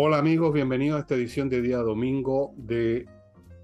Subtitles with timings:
[0.00, 3.08] Hola amigos, bienvenidos a esta edición de día domingo de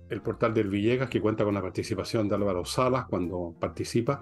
[0.09, 4.21] el portal del Villegas que cuenta con la participación de Álvaro Salas cuando participa,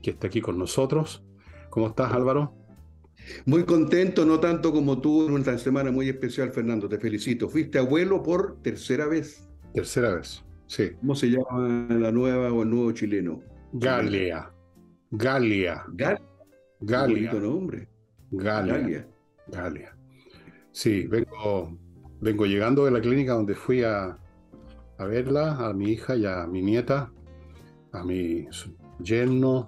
[0.00, 1.24] que está aquí con nosotros.
[1.68, 2.54] ¿Cómo estás Álvaro?
[3.44, 6.88] Muy contento, no tanto como tú en una semana muy especial, Fernando.
[6.88, 7.48] Te felicito.
[7.48, 9.50] Fuiste abuelo por tercera vez.
[9.74, 10.92] Tercera vez, sí.
[11.00, 13.42] ¿Cómo se llama la nueva o el nuevo chileno?
[13.72, 14.52] Galia.
[15.10, 15.82] Galia.
[15.88, 16.22] Galia.
[16.82, 17.32] Galia.
[17.32, 17.88] nombre.
[18.30, 18.74] Galia.
[18.78, 19.08] Galia.
[19.48, 19.97] Galia.
[20.78, 21.76] Sí, vengo,
[22.20, 24.16] vengo llegando de la clínica donde fui a,
[24.96, 27.10] a verla, a mi hija y a mi nieta,
[27.90, 28.46] a mi
[29.00, 29.66] yerno,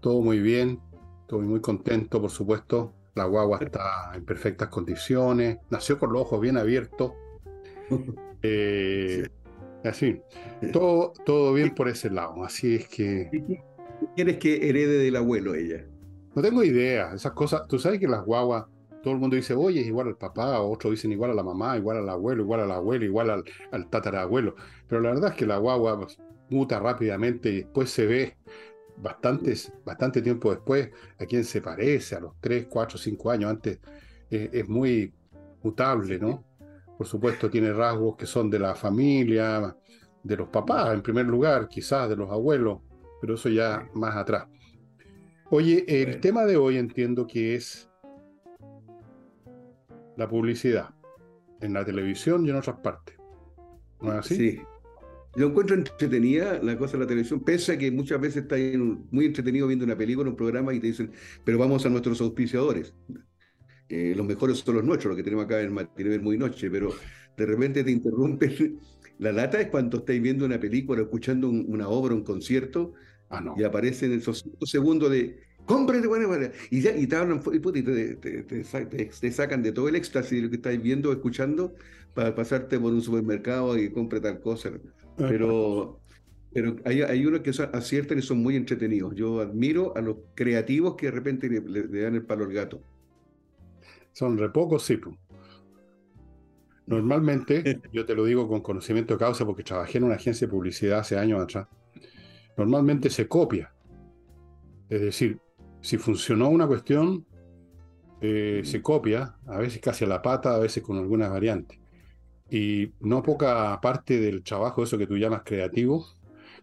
[0.00, 0.80] todo muy bien,
[1.20, 2.94] estoy muy contento, por supuesto.
[3.14, 7.12] La guagua está en perfectas condiciones, nació con los ojos bien abiertos.
[8.44, 9.28] Eh,
[9.84, 10.20] así,
[10.72, 12.42] todo, todo bien por ese lado.
[12.42, 13.30] Así es que.
[14.16, 15.84] ¿Quieres que herede del abuelo ella?
[16.34, 17.68] No tengo idea, esas cosas.
[17.68, 18.64] Tú sabes que las guaguas
[19.02, 21.76] todo el mundo dice, oye, es igual al papá, otros dicen igual a la mamá,
[21.76, 24.54] igual al abuelo, igual al abuelo, igual al, al tatarabuelo.
[24.88, 26.18] Pero la verdad es que la guagua pues,
[26.50, 28.36] muta rápidamente y después se ve
[28.96, 33.50] bastantes, bastante tiempo después a quién se parece, a los 3, 4, 5 años.
[33.50, 33.80] Antes
[34.30, 35.12] eh, es muy
[35.62, 36.44] mutable, ¿no?
[36.96, 39.76] Por supuesto tiene rasgos que son de la familia,
[40.22, 42.80] de los papás en primer lugar, quizás de los abuelos,
[43.20, 44.46] pero eso ya más atrás.
[45.50, 47.90] Oye, el tema de hoy entiendo que es
[50.16, 50.90] la publicidad
[51.60, 53.16] en la televisión y en otras partes.
[54.00, 54.36] ¿No es así?
[54.36, 54.60] Sí.
[55.34, 58.56] Yo encuentro entretenida la cosa de la televisión, pese a que muchas veces está
[59.10, 61.10] muy entretenido viendo una película, un programa y te dicen,
[61.42, 62.94] pero vamos a nuestros auspiciadores.
[63.88, 66.92] Eh, los mejores son los nuestros, los que tenemos acá en Matinee muy noche, pero
[67.36, 68.78] de repente te interrumpen.
[69.18, 72.92] La lata es cuando estáis viendo una película, escuchando una obra, un concierto,
[73.30, 73.54] ah, no.
[73.56, 76.48] y aparecen esos cinco segundos de cómprate, bueno, bueno.
[76.70, 80.50] Y, ya, y te hablan y te, te, sacan de todo el éxtasis de lo
[80.50, 81.74] que estáis viendo o escuchando
[82.14, 84.70] para pasarte por un supermercado y compre tal cosa.
[85.16, 86.00] Pero,
[86.52, 89.14] pero hay, hay unos que aciertan y son muy entretenidos.
[89.14, 92.80] Yo admiro a los creativos que de repente le, dan el palo al gato.
[94.12, 95.00] Son re pocos, sí.
[96.86, 100.50] Normalmente, yo te lo digo con conocimiento de causa porque trabajé en una agencia de
[100.50, 101.68] publicidad hace años atrás,
[102.56, 103.72] normalmente se copia.
[104.90, 105.40] Es decir,
[105.82, 107.26] si funcionó una cuestión,
[108.20, 111.78] eh, se copia, a veces casi a la pata, a veces con algunas variantes.
[112.48, 116.06] Y no poca parte del trabajo, eso que tú llamas creativo,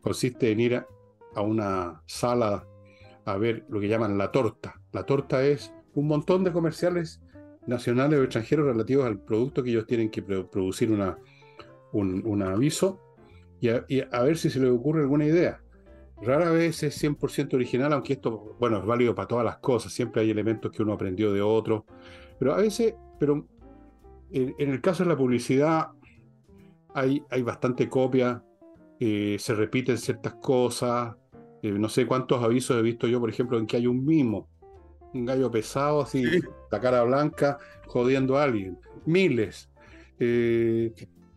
[0.02, 2.66] consiste en ir a, una sala
[3.26, 4.82] a ver lo que llaman la torta.
[4.94, 7.22] La torta es un montón de comerciales
[7.68, 11.18] nacionales o extranjeros relativos al producto que ellos tienen que producir una,
[11.92, 13.02] un, aviso
[13.60, 15.62] y a, ver si se les ocurre alguna idea.
[16.22, 20.22] Rara vez es 100% original, aunque esto, bueno, es válido para todas las cosas, siempre
[20.22, 21.86] hay elementos que uno aprendió de otro,
[22.38, 23.48] pero a veces, pero
[24.32, 25.90] en, el caso de la publicidad
[26.94, 28.44] hay, hay bastante copia,
[29.00, 31.16] eh, se repiten ciertas cosas,
[31.62, 34.50] eh, no sé cuántos avisos he visto yo, por ejemplo, en que hay un mimo,
[35.14, 36.24] un gallo pesado, así,
[36.70, 39.70] la cara blanca, jodiendo a alguien, miles.
[40.20, 40.94] Eh,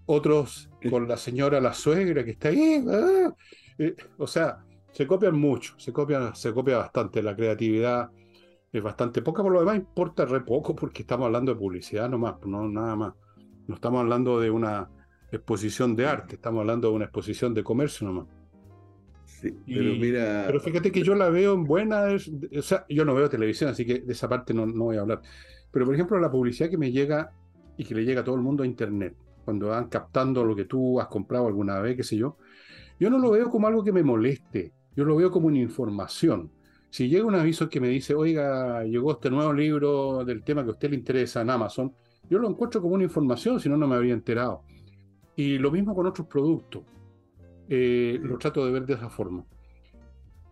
[0.06, 2.84] otros con la señora, la suegra que está ahí.
[2.88, 3.32] Ah,
[4.19, 8.10] o sea, se copian mucho, se copia, se copia bastante, la creatividad
[8.72, 12.36] es bastante poca, por lo demás importa re poco porque estamos hablando de publicidad nomás,
[12.47, 13.14] no nada más.
[13.66, 14.88] No estamos hablando de una
[15.30, 18.26] exposición de arte, estamos hablando de una exposición de comercio nomás.
[19.25, 20.44] Sí, pero mira.
[20.47, 23.84] Pero fíjate que yo la veo en buena, o sea, yo no veo televisión, así
[23.84, 25.22] que de esa parte no, no voy a hablar.
[25.70, 27.32] Pero por ejemplo, la publicidad que me llega
[27.76, 30.64] y que le llega a todo el mundo a internet, cuando van captando lo que
[30.66, 32.36] tú has comprado alguna vez, qué sé yo,
[32.98, 34.72] yo no lo veo como algo que me moleste.
[34.97, 36.50] Yo lo veo como una información.
[36.91, 40.69] Si llega un aviso que me dice, oiga, llegó este nuevo libro del tema que
[40.69, 41.94] a usted le interesa en Amazon,
[42.28, 44.62] yo lo encuentro como una información, si no, no me habría enterado.
[45.36, 46.82] Y lo mismo con otros productos.
[47.68, 49.44] Eh, lo trato de ver de esa forma.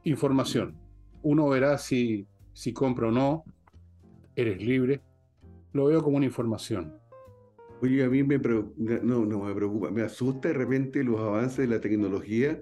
[0.04, 0.74] Información.
[1.22, 3.44] Uno verá si, si compra o no,
[4.34, 5.02] eres libre.
[5.74, 6.94] Lo veo como una información.
[7.82, 11.74] Oye, a mí me, no, no me preocupa, me asusta de repente los avances de
[11.74, 12.60] la tecnología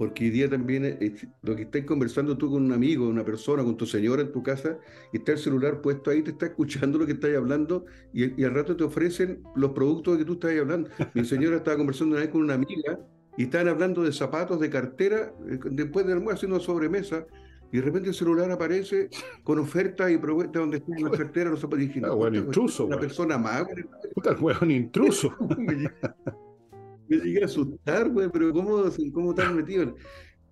[0.00, 3.62] porque hoy día también eh, lo que estás conversando tú con un amigo, una persona,
[3.62, 4.78] con tu señora en tu casa,
[5.12, 8.54] y está el celular puesto ahí, te está escuchando lo que estás hablando, y, al
[8.54, 10.88] rato te ofrecen los productos de que tú estás hablando.
[11.12, 12.98] Mi señora estaba conversando una vez con una amiga,
[13.36, 17.26] y estaban hablando de zapatos, de cartera, eh, después del almuerzo haciendo sobremesa,
[17.70, 19.10] y de repente el celular aparece
[19.44, 21.84] con ofertas y propuestas donde están las carteras, los zapatos.
[21.84, 22.86] Y ah, bueno, intruso.
[22.86, 23.66] Una persona más.
[24.14, 25.36] Puta, el intruso.
[27.10, 29.94] Me llegué a asustar, güey, pero ¿cómo, cómo están metidos?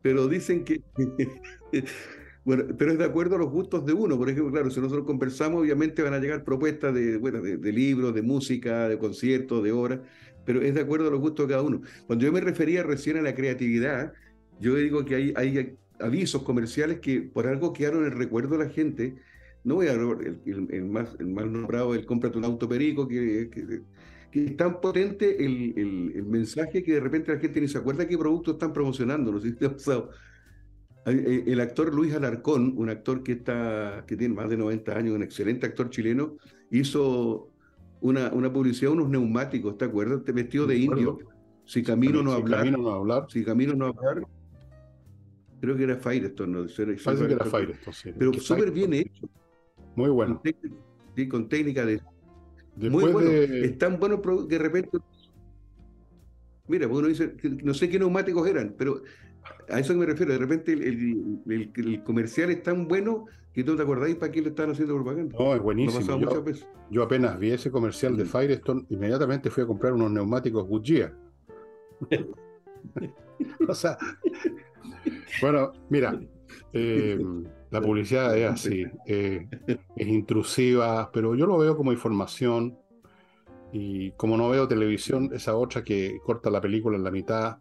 [0.02, 0.82] Pero dicen que,
[2.48, 4.16] Bueno, pero es de acuerdo a los gustos de uno.
[4.16, 8.14] Por ejemplo, claro, si nosotros conversamos, obviamente van a llegar propuestas de, bueno, de, libros,
[8.14, 10.00] de música, de conciertos, de obras,
[10.46, 11.82] pero es de acuerdo a los gustos de cada uno.
[12.06, 14.14] Cuando yo me refería recién a la creatividad,
[14.60, 18.70] yo digo que hay, avisos comerciales que por algo quedaron en el recuerdo de la
[18.70, 19.16] gente.
[19.62, 23.50] No voy a el, el, más, el más nombrado, el cómprate un auto perico, que,
[24.30, 25.74] que es tan potente el,
[26.14, 29.32] el, mensaje que de repente la gente ni se acuerda qué producto están promocionando.
[29.32, 30.10] No sé si te ha pasado
[31.06, 35.14] eh, el actor Luis Alarcón, un actor que, está, que tiene más de 90 años,
[35.14, 36.36] un excelente actor chileno,
[36.70, 37.50] hizo
[38.00, 40.22] una, una publicidad, unos neumáticos, ¿te acuerdas?
[40.24, 41.18] Vestido de indio.
[41.64, 42.60] Si camino no hablar.
[42.60, 43.26] Si camino no hablar.
[43.28, 44.26] Si camino no hablar.
[45.60, 46.52] Creo que era Firestone.
[46.52, 46.66] ¿no?
[47.04, 48.10] Parece que era Firestone, sí.
[48.16, 49.28] Pero súper bien hecho.
[49.96, 50.40] Muy bueno.
[51.16, 52.00] Sí, con técnica de...
[52.80, 53.30] muy bueno.
[53.30, 54.98] Es tan bueno que de repente...
[56.66, 59.02] Mira, pues uno dice, no sé qué neumáticos eran, pero
[59.70, 60.32] a eso me refiero.
[60.32, 64.70] De repente el, comercial es tan bueno que tú te acordáis para qué le están
[64.70, 65.34] haciendo propaganda.
[65.38, 66.20] No, es buenísimo.
[66.90, 68.26] yo, apenas vi ese comercial de.
[68.26, 71.14] Firestone, inmediatamente fui a comprar unos neumáticos Goodyear.
[73.68, 73.98] o sea,
[75.40, 76.20] bueno, mira,
[76.72, 77.18] eh,
[77.70, 79.46] la publicidad es así, eh,
[79.96, 82.78] es intrusiva, pero yo lo veo como información.
[83.70, 87.58] Y como no veo televisión, esa otra que corta la película en la mitad,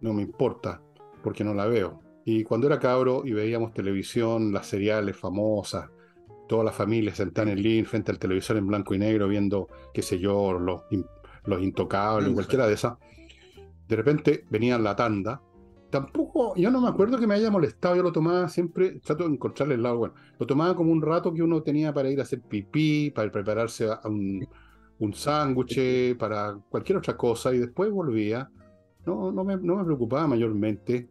[0.00, 0.80] no me importa
[1.22, 2.00] porque no la veo.
[2.24, 5.90] Y cuando era cabro y veíamos televisión, las seriales famosas,
[6.48, 9.68] toda la familia sentada en el link frente al televisor en blanco y negro viendo,
[9.92, 10.82] qué sé yo, los,
[11.44, 12.94] los intocables, cualquiera de esas,
[13.88, 15.42] de repente venía la tanda.
[15.94, 19.32] Tampoco, yo no me acuerdo que me haya molestado, yo lo tomaba siempre, trato de
[19.32, 22.24] encontrarle el lado bueno, lo tomaba como un rato que uno tenía para ir a
[22.24, 24.44] hacer pipí, para prepararse a un,
[24.98, 28.50] un sándwich, para cualquier otra cosa, y después volvía.
[29.06, 31.10] No, no me, no me preocupaba mayormente.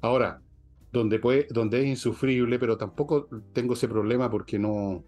[0.00, 0.42] Ahora,
[0.90, 5.04] donde, puede, donde es insufrible, pero tampoco tengo ese problema porque no,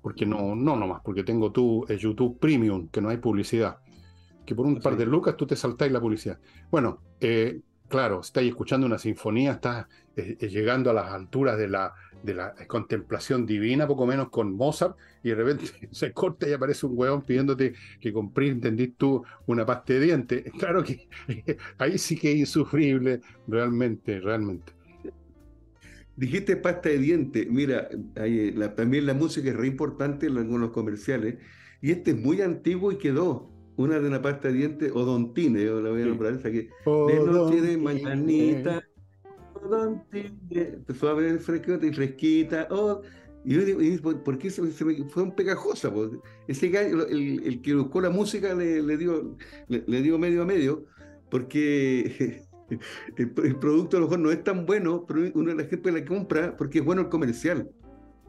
[0.00, 3.80] porque no, no nomás, porque tengo tu YouTube Premium, que no hay publicidad.
[4.46, 6.40] Que por un par de lucas tú te saltáis la publicidad.
[6.70, 9.86] Bueno, eh, claro, estáis escuchando una sinfonía, estás
[10.16, 14.96] eh, eh, llegando a las alturas de la, la contemplación divina, poco menos con Mozart,
[15.22, 19.64] y de repente se corta y aparece un hueón pidiéndote que compré, entendís tú, una
[19.64, 20.44] pasta de dientes.
[20.58, 21.08] Claro que
[21.78, 24.72] ahí sí que es insufrible, realmente, realmente.
[26.16, 27.88] Dijiste pasta de dientes, mira,
[28.74, 31.36] también la música es re importante en algunos comerciales,
[31.80, 33.57] y este es muy antiguo y quedó.
[33.78, 37.20] Una de una pasta de dientes, odontine, yo la voy a nombrar esa que de
[37.24, 38.82] noche de mañanita,
[40.98, 42.66] suave, fresquita y fresquita.
[42.70, 43.02] Oh,
[43.44, 45.92] y yo digo, ¿por qué se, me fue un pegajosa?
[46.48, 49.36] Ese el, el, que buscó la música le, le dio,
[49.68, 50.84] le, dio medio a medio,
[51.30, 52.44] porque
[53.16, 56.56] el, producto a lo mejor no es tan bueno, pero uno la gente la compra
[56.56, 57.70] porque es bueno el comercial.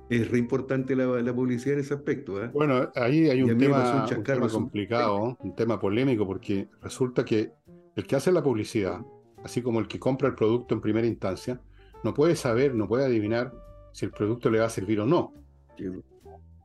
[0.10, 2.44] Es re importante la, la publicidad en ese aspecto.
[2.44, 2.50] ¿eh?
[2.52, 7.52] Bueno, ahí hay un tema, un tema complicado, un tema polémico, porque resulta que
[7.96, 9.02] el que hace la publicidad
[9.44, 11.60] así como el que compra el producto en primera instancia,
[12.04, 13.54] no puede saber, no puede adivinar
[13.92, 15.34] si el producto le va a servir o no.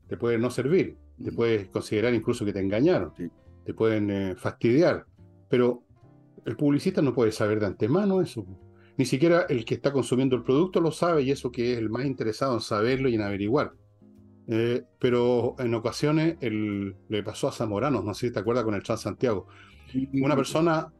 [0.08, 1.36] Te puede no servir, te mm.
[1.36, 3.12] puedes considerar incluso que te engañaron,
[3.64, 5.06] te pueden eh, fastidiar,
[5.48, 5.82] pero
[6.44, 8.44] el publicista no puede saber de antemano eso.
[8.96, 11.90] Ni siquiera el que está consumiendo el producto lo sabe y eso que es el
[11.90, 13.72] más interesado en saberlo y en averiguar.
[14.46, 18.82] Eh, pero en ocasiones le pasó a Zamorano, no sé si te acuerdas con el
[18.82, 19.46] Transantiago.
[20.12, 20.92] Una persona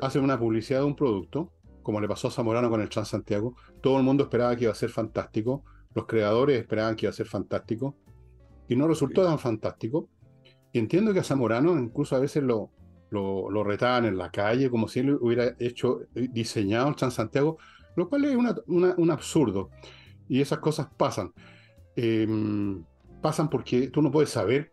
[0.00, 3.98] hace una publicidad de un producto, como le pasó a Zamorano con el Transantiago, todo
[3.98, 7.26] el mundo esperaba que iba a ser fantástico, los creadores esperaban que iba a ser
[7.26, 7.96] fantástico,
[8.68, 10.08] y no resultó tan fantástico.
[10.72, 12.70] Y entiendo que a Zamorano incluso a veces lo,
[13.12, 17.58] lo, retaban en la calle, como si él hubiera hecho, diseñado el Transantiago,
[17.96, 19.70] lo cual es un absurdo.
[20.28, 21.32] Y esas cosas pasan.
[21.94, 22.82] Em,
[23.20, 24.72] pasan porque tú no puedes saber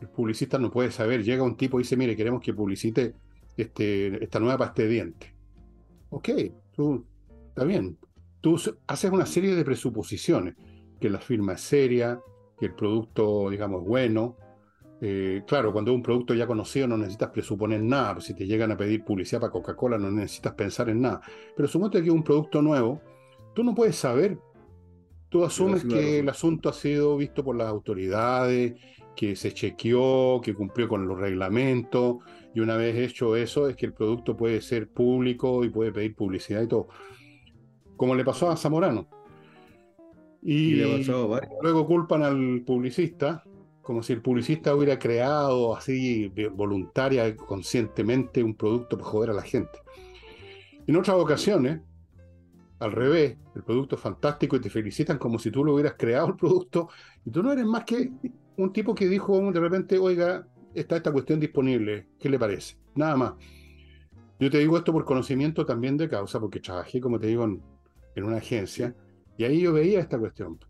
[0.00, 3.14] el publicista no puede saber, llega un tipo y dice, mire, queremos que publicite
[3.56, 5.30] este, esta nueva pasta de dientes.
[6.08, 6.28] Ok,
[6.74, 7.04] tú,
[7.48, 7.98] está bien.
[8.40, 10.54] Tú haces una serie de presuposiciones,
[10.98, 12.18] que la firma es seria,
[12.58, 14.36] que el producto, digamos, es bueno.
[15.02, 18.46] Eh, claro, cuando es un producto ya conocido no necesitas presuponer nada, pues si te
[18.46, 21.22] llegan a pedir publicidad para Coca-Cola no necesitas pensar en nada.
[21.56, 23.00] Pero suponte que es un producto nuevo,
[23.54, 24.38] tú no puedes saber.
[25.30, 28.74] Tú asumes que el asunto ha sido visto por las autoridades,
[29.14, 32.16] que se chequeó, que cumplió con los reglamentos,
[32.52, 36.16] y una vez hecho eso es que el producto puede ser público y puede pedir
[36.16, 36.88] publicidad y todo.
[37.96, 39.08] Como le pasó a Zamorano.
[40.42, 40.82] Y,
[41.60, 43.44] luego culpan al publicista,
[43.90, 49.42] como si el publicista hubiera creado así voluntaria, conscientemente un producto para joder a la
[49.42, 49.80] gente.
[50.86, 51.80] En otras ocasiones,
[52.78, 56.28] al revés, el producto es fantástico y te felicitan como si tú lo hubieras creado
[56.28, 56.88] el producto
[57.24, 58.12] y tú no eres más que
[58.58, 62.76] un tipo que dijo de repente, oiga, está esta cuestión disponible, ¿qué le parece?
[62.94, 63.32] Nada más.
[64.38, 67.60] Yo te digo esto por conocimiento también de causa, porque trabajé, como te digo, en,
[68.22, 68.94] una agencia
[69.36, 70.60] y ahí yo veía esta cuestión.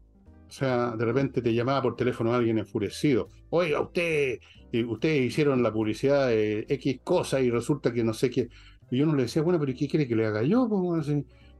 [0.50, 3.28] O sea, de repente te llamaba por teléfono alguien enfurecido.
[3.50, 4.40] Oiga, usted,
[4.88, 8.48] ustedes hicieron la publicidad de X cosa y resulta que no sé qué.
[8.90, 10.68] Y yo no le decía, bueno, pero ¿qué quiere que le haga yo?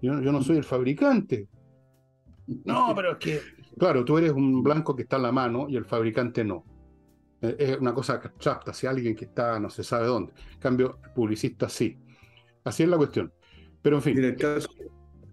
[0.02, 1.47] Yo, no soy el fabricante.
[2.64, 3.40] No, pero es que.
[3.78, 6.64] Claro, tú eres un blanco que está en la mano y el fabricante no.
[7.42, 10.32] Eh, es una cosa chapta, si alguien que está no se sabe dónde.
[10.54, 11.97] En cambio, el publicista sí.
[12.64, 13.32] Así es la cuestión.
[13.82, 14.18] Pero en fin.
[14.18, 14.68] En el caso,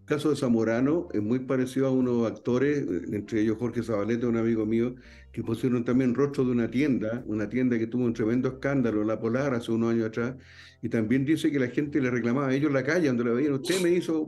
[0.08, 2.80] caso de Zamorano es muy parecido a unos actores,
[3.12, 4.96] entre ellos Jorge Zabaleta, un amigo mío,
[5.32, 9.20] que pusieron también rostro de una tienda, una tienda que tuvo un tremendo escándalo, la
[9.20, 10.36] Polar, hace unos años atrás,
[10.82, 13.54] y también dice que la gente le reclamaba a ellos la calle, donde le veían,
[13.54, 14.28] usted me hizo,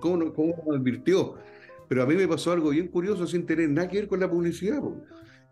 [0.00, 1.36] ¿cómo, cómo advirtió?
[1.88, 4.30] Pero a mí me pasó algo bien curioso sin tener nada que ver con la
[4.30, 4.82] publicidad.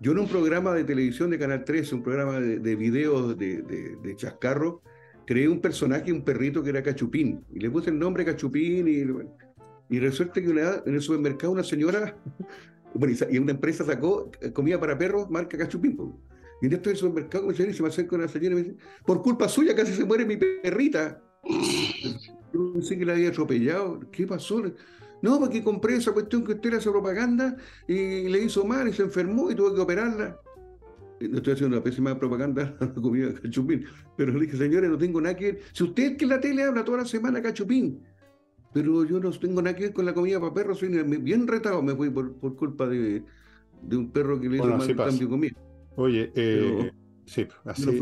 [0.00, 3.62] Yo en un programa de televisión de Canal 13, un programa de, de videos de,
[3.62, 4.82] de, chascarro,
[5.26, 9.95] creé un personaje, un perrito que era Cachupín, y le puse el nombre Cachupín, y,
[9.95, 12.16] y resulta que en el supermercado una señora,
[13.30, 15.99] y una empresa sacó comida para perros marca Cachupín.
[16.62, 19.21] Y en esto del supermercado, y se me acerca una señora y me dice, por
[19.21, 21.23] culpa suya casi se muere mi perrita.
[22.52, 24.00] Yo pensé que la había atropellado.
[24.11, 24.62] ¿Qué pasó?
[25.23, 27.56] No, porque compré esa cuestión que usted le hace propaganda
[27.87, 30.40] y le hizo mal y se enfermó y tuve que operarla.
[31.20, 33.85] No estoy haciendo una pésima propaganda a la comida de cachupín,
[34.16, 35.61] pero le dije, señores, no tengo nada que ver.
[35.73, 38.02] Si usted que en la tele habla toda la semana cachupín,
[38.73, 41.82] pero yo no tengo nada que ver con la comida para perros, soy bien retado
[41.82, 43.23] me fui por, por culpa de,
[43.80, 45.56] de, un perro que le hizo mal cambio de comida.
[45.96, 46.92] Oye, eh,
[47.25, 48.00] sí, así.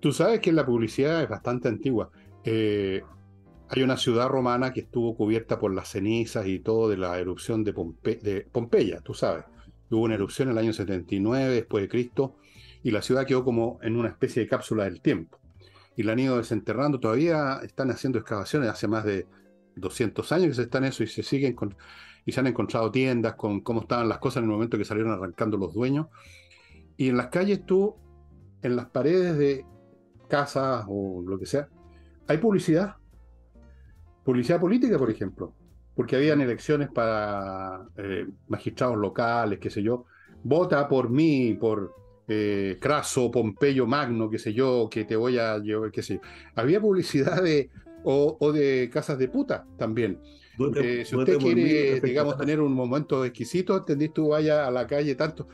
[0.00, 2.10] Tú sabes que la publicidad es bastante antigua.
[2.44, 3.02] Eh,
[3.68, 7.64] hay una ciudad romana que estuvo cubierta por las cenizas y todo de la erupción
[7.64, 9.44] de, de Pompeya, tú sabes.
[9.94, 12.36] Hubo una erupción en el año 79 después de Cristo
[12.82, 15.38] y la ciudad quedó como en una especie de cápsula del tiempo.
[15.96, 19.26] Y la han ido desenterrando, todavía están haciendo excavaciones, hace más de
[19.76, 21.76] 200 años que se están eso y se siguen con,
[22.26, 25.12] y se han encontrado tiendas con cómo estaban las cosas en el momento que salieron
[25.12, 26.08] arrancando los dueños.
[26.96, 27.96] Y en las calles tú,
[28.62, 29.64] en las paredes de
[30.28, 31.68] casas o lo que sea,
[32.26, 32.96] hay publicidad.
[34.24, 35.54] Publicidad política, por ejemplo.
[35.94, 40.06] Porque habían elecciones para eh, magistrados locales, qué sé yo.
[40.42, 41.94] Vota por mí, por
[42.28, 46.20] eh, Craso, Pompeyo Magno, qué sé yo, que te voy a llevar, qué sé yo.
[46.54, 47.70] Había publicidad de,
[48.04, 50.18] o, o de casas de puta también
[51.04, 55.48] si usted quiere, digamos, tener un momento exquisito, entendís, tú vaya a la calle tanto.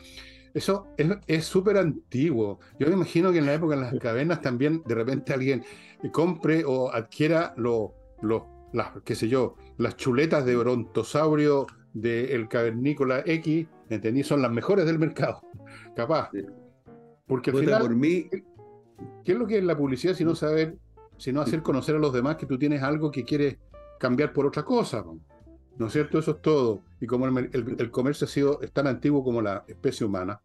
[0.53, 0.89] Eso
[1.27, 2.59] es súper antiguo.
[2.79, 5.65] Yo me imagino que en la época en las cavernas también de repente alguien
[6.13, 7.95] compre o adquiera lo,
[8.73, 14.85] las, qué sé yo, las chuletas de brontosaurio del cavernícola X, entendí, son las mejores
[14.85, 15.41] del mercado.
[15.97, 16.31] Capaz.
[17.27, 18.29] Porque al final, por mí.
[19.25, 20.77] ¿qué es lo que es la publicidad si no saber,
[21.17, 23.57] si no hacer conocer a los demás que tú tienes algo que quieres
[23.99, 25.03] cambiar por otra cosa.
[25.79, 26.19] ¿No es cierto?
[26.19, 26.83] Eso es todo.
[27.01, 30.43] Y como el, comercio ha sido es tan antiguo como la especie humana,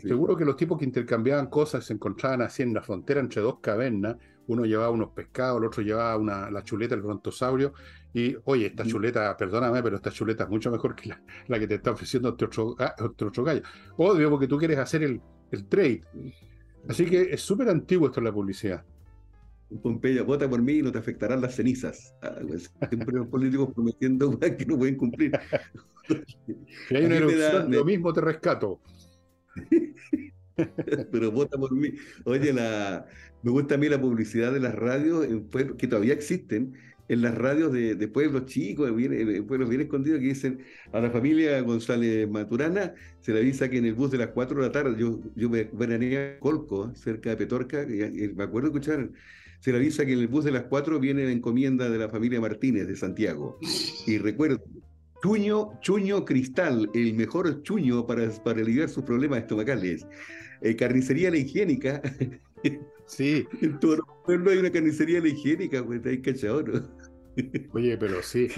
[0.00, 3.60] seguro que los tipos que intercambiaban cosas se encontraban así en la frontera entre dos
[3.60, 4.16] cavernas.
[4.48, 7.72] Uno llevaba unos pescados, el otro llevaba una, la chuleta del brontosaurio.
[8.12, 11.10] Y, oye, esta chuleta, perdóname, pero esta chuleta es mucho mejor que
[11.46, 13.62] la, que te está ofreciendo este otro, ah, este otro, gallo.
[13.96, 15.20] Obvio, porque tú quieres hacer el,
[15.52, 16.02] el trade.
[16.88, 18.84] Así que es súper antiguo esto en la publicidad.
[19.82, 22.12] Pompeya, vota por mí y no te afectarán las cenizas.
[22.22, 25.32] Ah, pues, siempre los políticos prometiendo que no pueden cumplir.
[26.88, 28.80] Si hay una erupción, lo mismo te rescato.
[31.12, 31.92] Pero vota por mí.
[32.24, 33.06] Oye, la,
[33.42, 35.26] me gusta a mí la publicidad de las radios
[35.78, 36.74] que todavía existen,
[37.10, 40.60] en las radios de, pueblos chicos, de pueblos bien escondidos, que dicen
[40.92, 44.60] a la familia González Maturana, se le avisa que en el bus de las 4
[44.60, 49.10] de la tarde, yo, yo veraneé Colco, cerca de Petorca, y, me acuerdo escuchar
[49.58, 52.08] se le avisa que en el bus de las cuatro viene la encomienda de la
[52.08, 53.58] familia Martínez de Santiago.
[54.06, 54.64] Y recuerdo,
[55.22, 60.06] chuño, chuño cristal, el mejor chuño para, para aliviar sus problemas estomacales.
[60.62, 62.00] Eh, carnicería la higiénica.
[63.06, 63.46] Sí.
[63.60, 66.64] En todo el pueblo hay una carnicería la higiénica, pues hay cachado,
[67.72, 68.48] Oye, pero sí,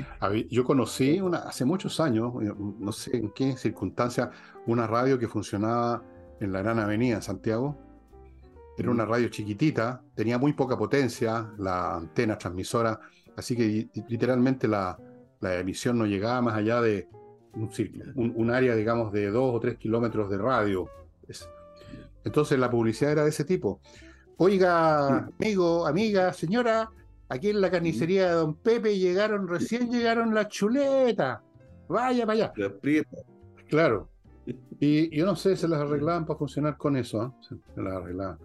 [0.51, 4.31] yo conocí una, hace muchos años, eh, no sé en qué circunstancia,
[4.67, 6.03] una radio que funcionaba
[6.41, 7.77] en la Gran Avenida en Santiago,
[8.77, 12.99] era una radio chiquitita, tenía muy poca potencia, la antena transmisora,
[13.37, 14.99] así que literalmente la,
[15.41, 17.09] emisión no llegaba más allá de
[17.55, 20.89] un, área, digamos, de dos o tres kilómetros de radio.
[22.25, 23.81] Entonces la publicidad era de ese tipo.
[24.37, 26.91] Oiga, amigo, amiga, señora,
[27.33, 31.41] aquí en la carnicería de Don Pepe llegaron, recién llegaron las chuletas.
[31.89, 32.53] Vaya para allá.
[33.69, 34.09] Claro.
[34.85, 37.23] Y yo no sé, se las arreglaban para funcionar con eso.
[37.23, 37.57] ¿eh?
[37.73, 38.39] Se las arreglaban.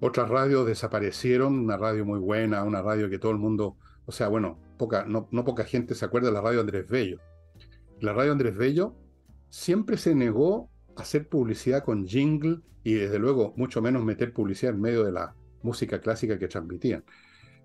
[0.00, 4.26] Otras radios desaparecieron, una radio muy buena, una radio que todo el mundo, o sea,
[4.26, 7.20] bueno, poca, no, no poca gente se acuerda de la radio Andrés Bello.
[8.00, 8.96] La radio Andrés Bello
[9.48, 14.74] siempre se negó a hacer publicidad con jingle y desde luego mucho menos meter publicidad
[14.74, 17.04] en medio de la música clásica que transmitían.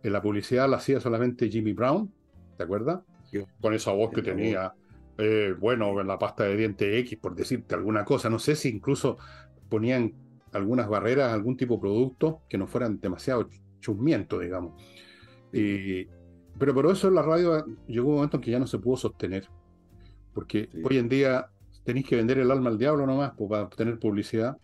[0.06, 2.14] En la publicidad la hacía solamente Jimmy Brown,
[2.58, 3.00] ¿te acuerdas?
[3.60, 4.72] Con esa voz que tenía,
[5.18, 8.30] eh, bueno, en la pasta de diente X, por decirte alguna cosa.
[8.30, 9.18] No sé si incluso
[9.68, 10.14] ponían
[10.52, 14.80] algunas barreras, algún tipo de producto que no fueran demasiado chusmientos, digamos.
[15.52, 16.06] Y,
[16.60, 19.50] pero por eso la radio llegó un momento en que ya no se pudo sostener.
[20.36, 21.50] Porque hoy en día
[21.84, 24.56] tenéis que vender el alma al diablo nomás pues, para obtener publicidad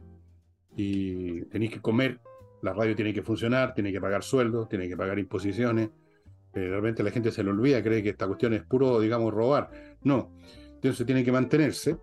[0.76, 2.20] y tenéis que comer
[2.62, 5.90] la radio tiene que funcionar, tiene que pagar sueldos, tiene que pagar imposiciones.
[6.54, 9.70] Eh, realmente la gente se le olvida, cree que esta cuestión es puro, digamos, robar.
[10.04, 10.32] No,
[10.76, 11.98] entonces tiene que mantenerse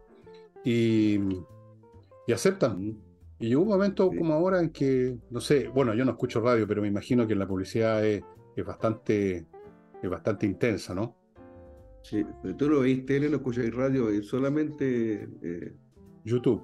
[0.64, 1.18] y,
[2.26, 2.98] y aceptan.
[3.38, 6.66] Y llegó un momento como ahora en que, no sé, bueno, yo no escucho radio,
[6.66, 8.22] pero me imagino que la publicidad es,
[8.66, 9.46] bastante,
[10.02, 11.16] es bastante intensa, ¿no?
[12.02, 15.28] Sí, pero tú no veis tele, no escucháis radio, es solamente...
[15.42, 15.72] Eh,
[16.28, 16.62] YouTube.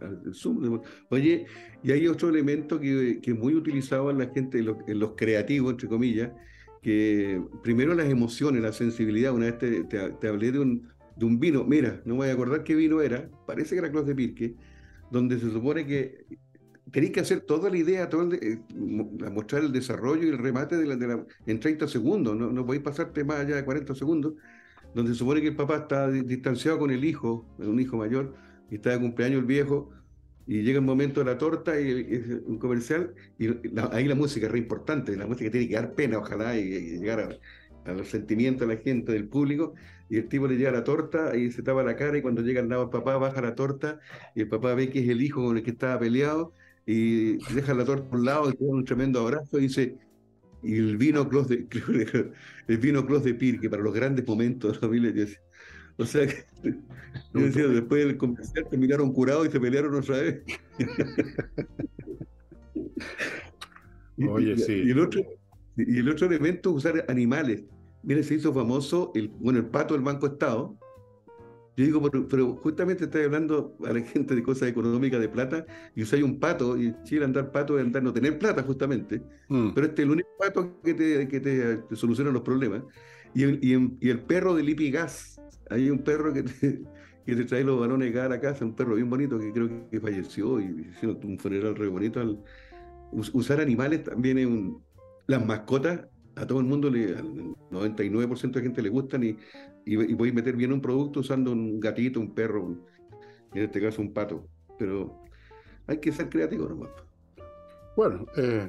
[0.00, 0.80] ¿Qué?
[1.10, 1.46] Oye,
[1.82, 5.72] y hay otro elemento que, que es muy utilizado en la gente, en los, creativos,
[5.72, 6.32] entre comillas,
[6.82, 9.32] que primero las emociones, la sensibilidad.
[9.32, 12.74] Una vez te, hablé de un, de un, vino, mira, no voy a acordar qué
[12.74, 14.54] vino era, parece que era Clos de Pirque,
[15.10, 16.26] donde se supone que
[16.90, 20.86] tenéis que hacer toda la idea, todo eh, mostrar el desarrollo y el remate de
[20.86, 24.34] la, en 30 segundos, no, no podéis pasarte más allá de 40 segundos,
[24.94, 28.34] donde se supone que el papá está distanciado con el hijo, un hijo mayor,
[28.74, 29.90] y está de cumpleaños el viejo,
[30.48, 33.46] y llega el momento de la torta y, un comercial, y
[33.92, 37.38] ahí la música es re importante, la música tiene que dar pena, ojalá, y, llegar
[37.84, 39.74] a, los sentimientos de la gente, del público,
[40.10, 42.60] y el tipo le llega la torta y se tapa la cara, y cuando llega
[42.60, 44.00] el papá baja la torta,
[44.34, 46.52] y el papá ve que es el hijo con el que estaba peleado,
[46.84, 49.98] y deja la torta por un lado, y un tremendo abrazo, y dice,
[50.64, 51.68] y el vino Clos de,
[52.82, 55.12] vino Clos de Pir, que para los grandes momentos de la familia,
[55.98, 56.44] o sea, que,
[57.32, 60.42] yo decía, después del comercial terminaron curados y se pelearon otra vez.
[64.28, 64.82] Oye, sí.
[64.86, 65.20] Y el, otro,
[65.76, 67.64] y el otro elemento es usar animales.
[68.02, 70.76] Mira, se hizo famoso el, bueno, el pato del Banco Estado.
[71.76, 76.02] Yo digo, pero, justamente estoy hablando a la gente de cosas económicas, de plata, y
[76.02, 79.20] usáis un pato, y Chile andar pato es andar no tener plata, justamente.
[79.48, 79.70] Mm.
[79.74, 82.84] Pero este es el único pato que te, que te, soluciona los problemas.
[83.34, 85.33] Y el, y el perro de Lipi Gas,
[85.70, 86.82] hay un perro que te,
[87.26, 89.88] que trae los balones de gas a la casa, un perro bien bonito que creo
[89.90, 92.20] que falleció y hicieron un funeral re bonito.
[92.20, 92.38] Al,
[93.12, 94.82] usar animales también es un...
[95.26, 99.38] Las mascotas, a todo el mundo, le, al 99% de gente le gustan y,
[99.86, 102.76] y, podéis meter bien un producto usando un gatito, un perro,
[103.54, 104.46] en este caso un pato.
[104.78, 105.18] Pero
[105.86, 106.90] hay que ser creativo nomás.
[107.96, 108.68] Bueno, eh,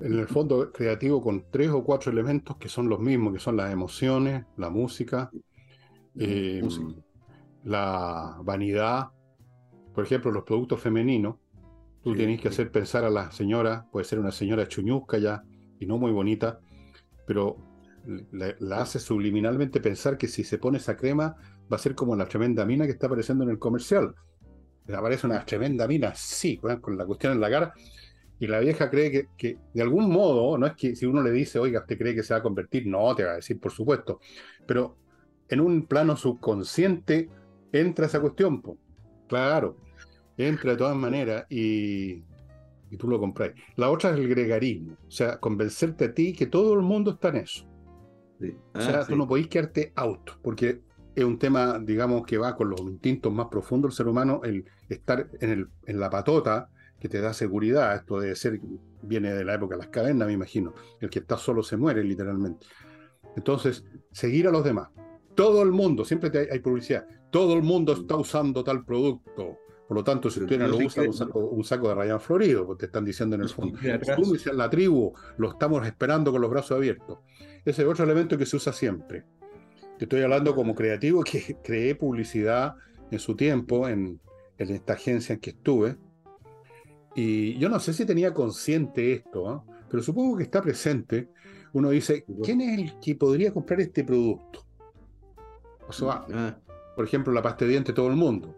[0.00, 3.56] en el fondo creativo con tres o cuatro elementos que son los mismos, que son
[3.56, 5.30] las emociones, la música,
[6.18, 6.62] eh,
[7.64, 9.08] la vanidad,
[9.94, 11.36] por ejemplo, los productos femeninos,
[12.02, 15.42] tú tienes que hacer pensar a la señora, puede ser una señora chuñusca ya
[15.78, 16.60] y no muy bonita,
[17.26, 17.56] pero
[18.32, 21.36] la, hace subliminalmente pensar que si se pone esa crema
[21.70, 24.14] va a ser como la tremenda mina que está apareciendo en el comercial.
[24.92, 27.74] Aparece una tremenda mina, sí, con la cuestión en la cara.
[28.40, 31.30] Y la vieja cree que, que, de algún modo, no es que si uno le
[31.30, 32.86] dice, oiga, ¿usted cree que se va a convertir?
[32.86, 34.18] No, te va a decir, por supuesto.
[34.66, 34.96] Pero
[35.50, 37.28] en un plano subconsciente
[37.72, 38.62] entra esa cuestión.
[39.28, 39.76] Claro,
[40.36, 42.24] entra de todas maneras y,
[42.90, 43.52] y tú lo compras.
[43.76, 47.28] La otra es el gregarismo, o sea, convencerte a ti que todo el mundo está
[47.28, 47.66] en eso.
[48.74, 50.82] o sea, ah, tú no podéis quedarte auto, porque
[51.14, 54.64] es un tema, digamos, que va con los instintos más profundos del ser humano, el
[54.88, 57.96] estar en, el, en la patota que te da seguridad.
[57.96, 58.60] Esto debe ser,
[59.02, 60.74] viene de la época de las cavernas, me imagino.
[61.00, 62.66] El que está solo se muere, literalmente.
[63.36, 64.90] Entonces, seguir a los demás.
[65.40, 69.56] Todo el mundo, siempre hay publicidad, todo el mundo está usando tal producto.
[69.88, 72.86] Por lo tanto, si usted no lo usa, un saco, de rayán florido, porque te
[72.86, 73.78] están diciendo en el fondo.
[74.16, 77.20] Tú dices la tribu, lo estamos esperando con los brazos abiertos.
[77.64, 79.24] Ese es otro elemento que se usa siempre.
[79.98, 82.74] Te estoy hablando como creativo que creé publicidad
[83.10, 84.20] en su tiempo, en,
[84.58, 85.96] esta agencia en que estuve.
[87.14, 89.64] Y yo no sé si tenía consciente esto, ¿ah?
[89.88, 91.30] pero supongo que está presente.
[91.72, 94.66] Uno dice, ¿quién es el que podría comprar este producto?
[95.90, 96.56] O sea, ah.
[96.94, 98.54] por ejemplo, la pasta de dientes todo el mundo,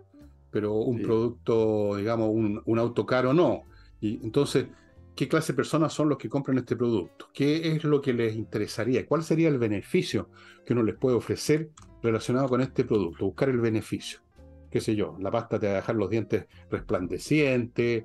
[0.50, 3.62] pero un producto, digamos, un, auto caro no.
[4.00, 4.66] Y entonces,
[5.14, 8.34] qué clase de personas son los que compran este producto, qué es lo que les
[8.36, 10.30] interesaría, cuál sería el beneficio
[10.66, 11.70] que uno les puede ofrecer
[12.02, 14.20] relacionado con este producto, buscar el beneficio.
[14.70, 18.04] Qué sé yo, la pasta te va a dejar los dientes resplandecientes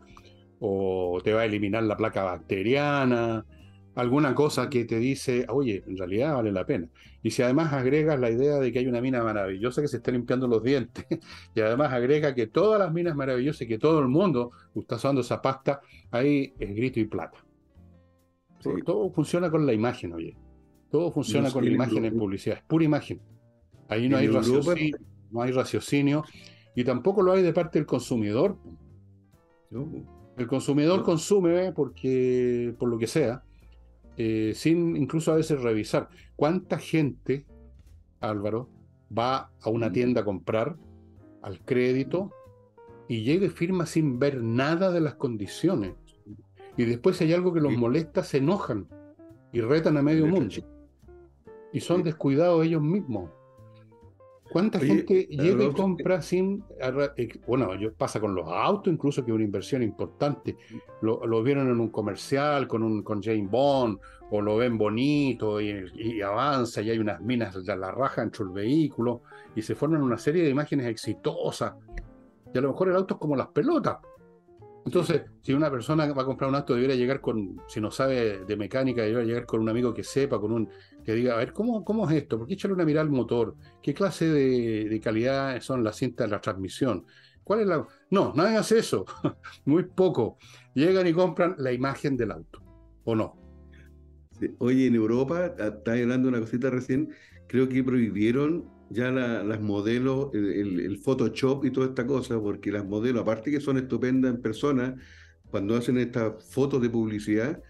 [0.59, 3.45] o te va a eliminar la placa bacteriana,
[3.97, 6.87] alguna cosa que te dice, oye, en realidad vale la pena.
[7.23, 10.11] Y si además agregas la idea de que hay una mina maravillosa que se está
[10.11, 11.03] limpiando los dientes,
[11.55, 15.21] y además agrega que todas las minas maravillosas y que todo el mundo está usando
[15.21, 15.81] esa pasta,
[16.11, 17.43] ahí es grito y plata.
[18.85, 20.37] Todo funciona con la imagen, oye.
[20.91, 23.19] Todo funciona con la imagen en publicidad, es pura imagen.
[23.89, 24.97] Ahí no hay, raciocinio,
[25.31, 26.23] no hay raciocinio
[26.75, 28.57] y tampoco lo hay de parte del consumidor.
[30.37, 33.43] El consumidor consume porque, por lo que sea,
[34.17, 36.09] eh, sin incluso a veces revisar.
[36.35, 37.45] ¿Cuánta gente,
[38.19, 38.69] Álvaro,
[39.15, 40.75] va a una tienda a comprar
[41.41, 42.31] al crédito
[43.07, 45.93] y llega y firma sin ver nada de las condiciones?
[46.75, 48.87] Y después si hay algo que los molesta, se enojan
[49.51, 50.55] y retan a medio mundo.
[51.71, 53.31] Y son descuidados ellos mismos.
[54.49, 56.63] ¿Cuánta gente llega y compra sin...
[57.17, 60.57] Eh, bueno, pasa con los autos incluso, que es una inversión importante.
[61.01, 66.21] Lo, vieron en un comercial con, un, con Jane Bond, o lo ven bonito y,
[66.21, 69.21] avanza y hay unas minas de la raja dentro del vehículo
[69.55, 71.73] y se forman una serie de imágenes exitosas.
[72.53, 73.97] Y a lo mejor el auto es como las pelotas.
[74.85, 78.45] Entonces, si una persona va a comprar un auto, debería llegar con, si no sabe
[78.45, 80.69] de mecánica, debería llegar con un amigo que sepa, con un,
[81.07, 82.37] que diga, a ver, ¿cómo, cómo es esto?
[82.37, 83.55] ¿Por qué echarle una mirada al motor?
[83.81, 87.05] ¿Qué clase de, calidad son las cintas de la transmisión?
[87.45, 87.87] ¿Cuál es la...?
[88.11, 89.05] No, nadie hace eso.
[89.65, 90.37] Muy poco.
[90.73, 92.61] Llegan y compran la imagen del auto.
[93.05, 93.39] ¿O no?
[94.57, 97.13] Oye, en Europa, ah, estaba hablando de una cosita recién,
[97.47, 103.21] creo que prohibieron ya las modelos, el, Photoshop y toda esta cosa, porque las modelos,
[103.21, 104.97] aparte que son estupendas en persona,
[105.49, 107.63] cuando hacen estas fotos de publicidad,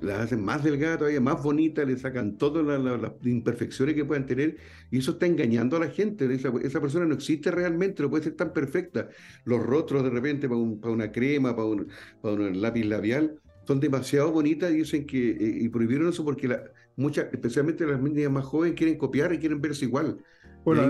[0.00, 4.56] las hacen más delgadas todavía, más bonitas, le sacan todas las, imperfecciones que puedan tener,
[4.90, 6.32] y eso está engañando a la gente.
[6.32, 9.08] Esa, persona no existe realmente, no puede ser tan perfecta.
[9.44, 11.88] Los rostros de repente para, una crema, para un,
[12.20, 16.48] para un lápiz labial, son demasiado bonitas y dicen que eh, y prohibieron eso porque
[16.48, 16.64] la,
[16.96, 20.18] muchas, especialmente las niñas más jóvenes quieren copiar y quieren verse igual.
[20.64, 20.88] Bueno,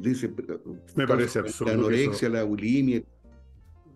[0.00, 0.32] dice,
[0.96, 1.72] me parece absurdo.
[1.72, 3.02] La anorexia, la bulimia.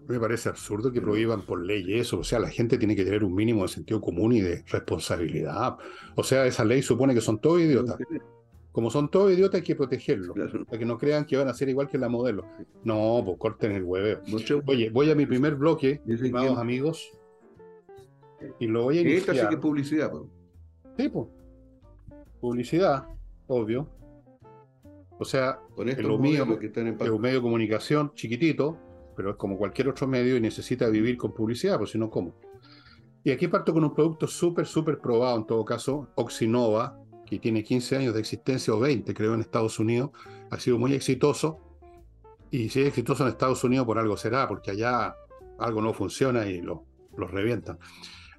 [0.09, 2.21] Me parece absurdo que prohíban por ley eso.
[2.21, 5.77] O sea, la gente tiene que tener un mínimo de sentido común y de responsabilidad.
[6.14, 7.99] O sea, esa ley supone que son todos idiotas.
[8.73, 10.35] Como son todos idiotas, hay que protegerlos.
[10.66, 12.47] Para que no crean que van a ser igual que la modelo.
[12.85, 14.23] No, pues corten el hueveo.
[14.66, 17.11] Oye, voy a mi primer bloque, estimados amigos.
[18.59, 19.18] Y lo voy a iniciar.
[19.21, 20.12] Esta sí que es publicidad,
[20.97, 21.27] Sí, pues.
[22.40, 23.07] Publicidad,
[23.47, 23.88] obvio.
[25.18, 26.47] O sea, es un medio
[27.35, 28.79] de comunicación chiquitito,
[29.18, 32.37] pero es como cualquier otro medio y necesita vivir con publicidad, pues si no, ¿cómo?
[33.24, 37.64] Y aquí parto con un producto súper, súper probado, en todo caso, Oxinova, que tiene
[37.64, 40.11] 15 años de existencia o 20, creo, en Estados Unidos,
[40.52, 41.59] ha sido muy exitoso.
[42.52, 45.16] Y si es exitoso en Estados Unidos, por algo será, porque allá
[45.59, 46.85] algo no funciona y lo,
[47.16, 47.76] lo revientan.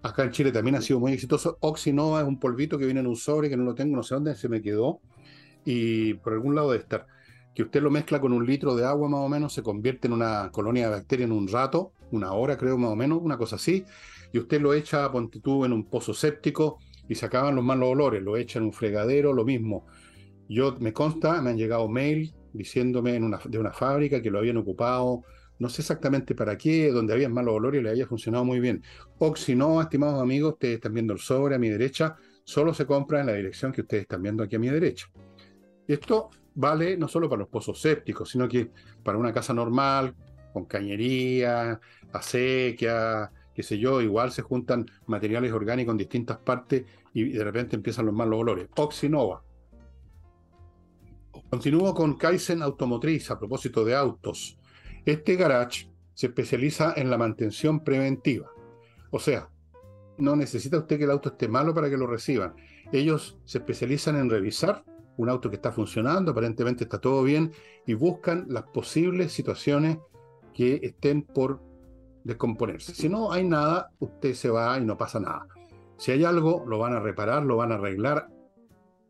[0.02, 1.58] Acá en Chile también ha sido muy exitoso.
[1.60, 4.16] Oxinova es un polvito que viene en un sobre que no lo tengo, no sé
[4.16, 5.02] dónde se me quedó.
[5.66, 7.06] Y por algún lado debe estar.
[7.60, 10.14] Que usted lo mezcla con un litro de agua más o menos, se convierte en
[10.14, 13.58] una colonia de bacterias en un rato, una hora creo más o menos, una cosa
[13.58, 13.84] así.
[14.32, 16.78] Y usted lo echa, ponte tú, en un pozo séptico
[17.10, 18.24] y se acaban los malos olores.
[18.24, 19.86] Lo echa en un fregadero, lo mismo.
[20.48, 24.40] Yo me consta, me han llegado mail diciéndome en una, de una fábrica que lo
[24.40, 25.24] habían ocupado
[25.58, 28.82] no sé exactamente para qué, donde había malos olores y le había funcionado muy bien.
[29.18, 32.86] O si no, estimados amigos, ustedes están viendo el sobre a mi derecha, solo se
[32.86, 35.08] compra en la dirección que ustedes están viendo aquí a mi derecha.
[35.86, 38.70] Esto vale no solo para los pozos sépticos, sino que
[39.02, 40.14] para una casa normal,
[40.52, 41.80] con cañería,
[42.12, 47.78] acequia, qué sé yo, igual se juntan materiales orgánicos en distintas partes y de repente
[47.78, 48.68] empiezan los malos olores.
[48.76, 49.42] Oxinova.
[51.50, 54.58] Continúo con Kaizen Automotriz a propósito de autos.
[55.06, 58.52] Este garage se especializa en la mantención preventiva.
[59.12, 59.50] O sea,
[60.18, 62.54] no necesita usted que el auto esté malo para que lo reciban.
[62.92, 64.84] Ellos se especializan en revisar
[65.20, 67.52] un auto que está funcionando, aparentemente está todo bien,
[67.86, 69.98] y buscan las posibles situaciones
[70.54, 71.62] que estén por
[72.24, 72.96] descomponerse.
[72.96, 75.46] Si no hay nada, usted se va y no pasa nada.
[75.98, 78.30] Si hay algo, lo van a reparar, lo van a arreglar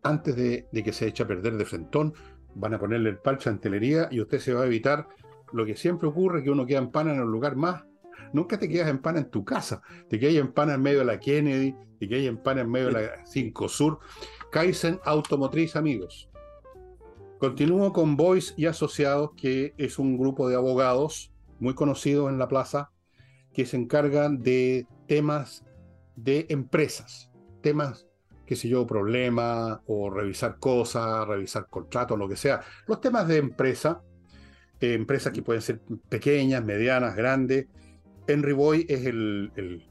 [0.02, 2.16] antes de, que se eche a perder de frentón,
[2.56, 5.08] van a ponerle el parche antelería y usted se va a evitar
[5.54, 7.84] lo que siempre ocurre, que uno queda en pana en un lugar más.
[8.34, 11.06] Nunca te quedas en pana en tu casa, te quedas en pana en medio de
[11.06, 14.00] la Kennedy, te quedas en pana en medio de la 5 Sur.
[14.52, 16.30] Kaizen Automotriz, amigos.
[17.38, 22.48] Continúo con Boys y Asociados, que es un grupo de abogados muy conocidos en la
[22.48, 22.92] plaza,
[23.54, 25.66] que se encargan de temas
[26.16, 27.32] de empresas,
[27.62, 28.08] temas,
[28.46, 32.62] qué sé yo, problemas o revisar cosas, revisar contratos, lo que sea.
[32.88, 34.02] Los temas de empresa,
[34.80, 37.68] eh, empresas que pueden ser pequeñas, medianas, grandes.
[38.28, 39.88] Henry Boy es el,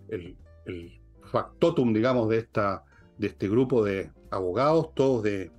[1.30, 2.84] factotum, digamos, de, esta,
[3.18, 5.50] de este grupo de abogados, todos de,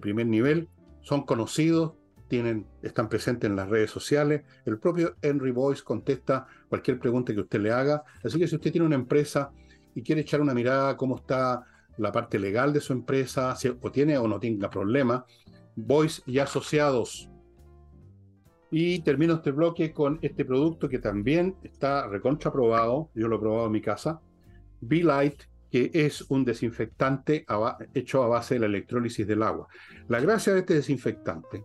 [0.00, 0.68] primer nivel,
[1.02, 1.92] son conocidos,
[2.28, 4.42] tienen, están presentes en las redes sociales.
[4.64, 8.04] El propio Henry Boyce contesta cualquier pregunta que usted le haga.
[8.24, 9.50] Así que si usted tiene una empresa
[9.94, 11.64] y quiere echar una mirada cómo está
[11.98, 15.26] la parte legal de su empresa, si, o tiene o no tenga problema,
[15.74, 17.28] Boyce y Asociados.
[18.70, 23.66] Y termino este bloque con este producto que también está recontraprobado, yo lo he probado
[23.66, 24.20] en mi casa,
[24.80, 27.46] B-Light, que es un desinfectante
[27.94, 29.68] hecho a base de la electrólisis del agua.
[30.08, 31.64] La gracia de este desinfectante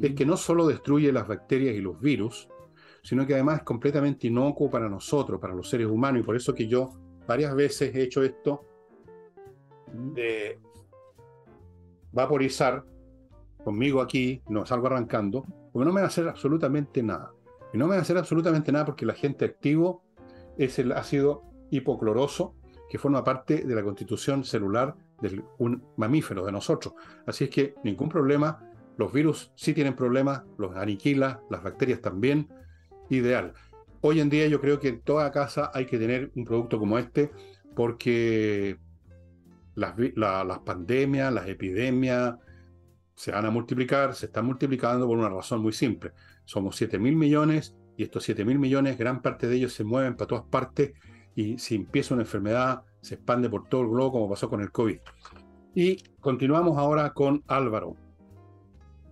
[0.00, 2.48] es que no solo destruye las bacterias y los virus,
[3.02, 6.54] sino que además es completamente inocuo para nosotros, para los seres humanos, y por eso
[6.54, 6.90] que yo
[7.26, 8.64] varias veces he hecho esto
[9.92, 10.58] de
[12.12, 12.84] vaporizar
[13.64, 17.32] conmigo aquí, no salgo arrancando, porque no me va a hacer absolutamente nada.
[17.72, 20.02] Y no me va a hacer absolutamente nada porque el agente activo
[20.58, 22.56] es el ácido hipocloroso,
[22.90, 26.94] que forma parte de la constitución celular de un mamífero, de nosotros.
[27.24, 28.66] Así es que ningún problema
[28.98, 32.48] los virus sí tienen problemas, los aniquila, las bacterias también.
[33.08, 33.54] Ideal.
[34.02, 36.98] Hoy en día yo creo que en toda casa hay que tener un producto como
[36.98, 37.30] este
[37.76, 38.78] porque
[39.74, 42.34] las, las pandemias, las epidemias
[43.14, 46.12] se van a multiplicar, se están multiplicando por una razón muy simple.
[46.44, 50.16] Somos 7 mil millones y estos 7 mil millones, gran parte de ellos se mueven
[50.16, 50.92] para todas partes
[51.34, 54.70] y si empieza una enfermedad se expande por todo el globo como pasó con el
[54.70, 54.98] COVID.
[55.74, 57.96] Y continuamos ahora con Álvaro.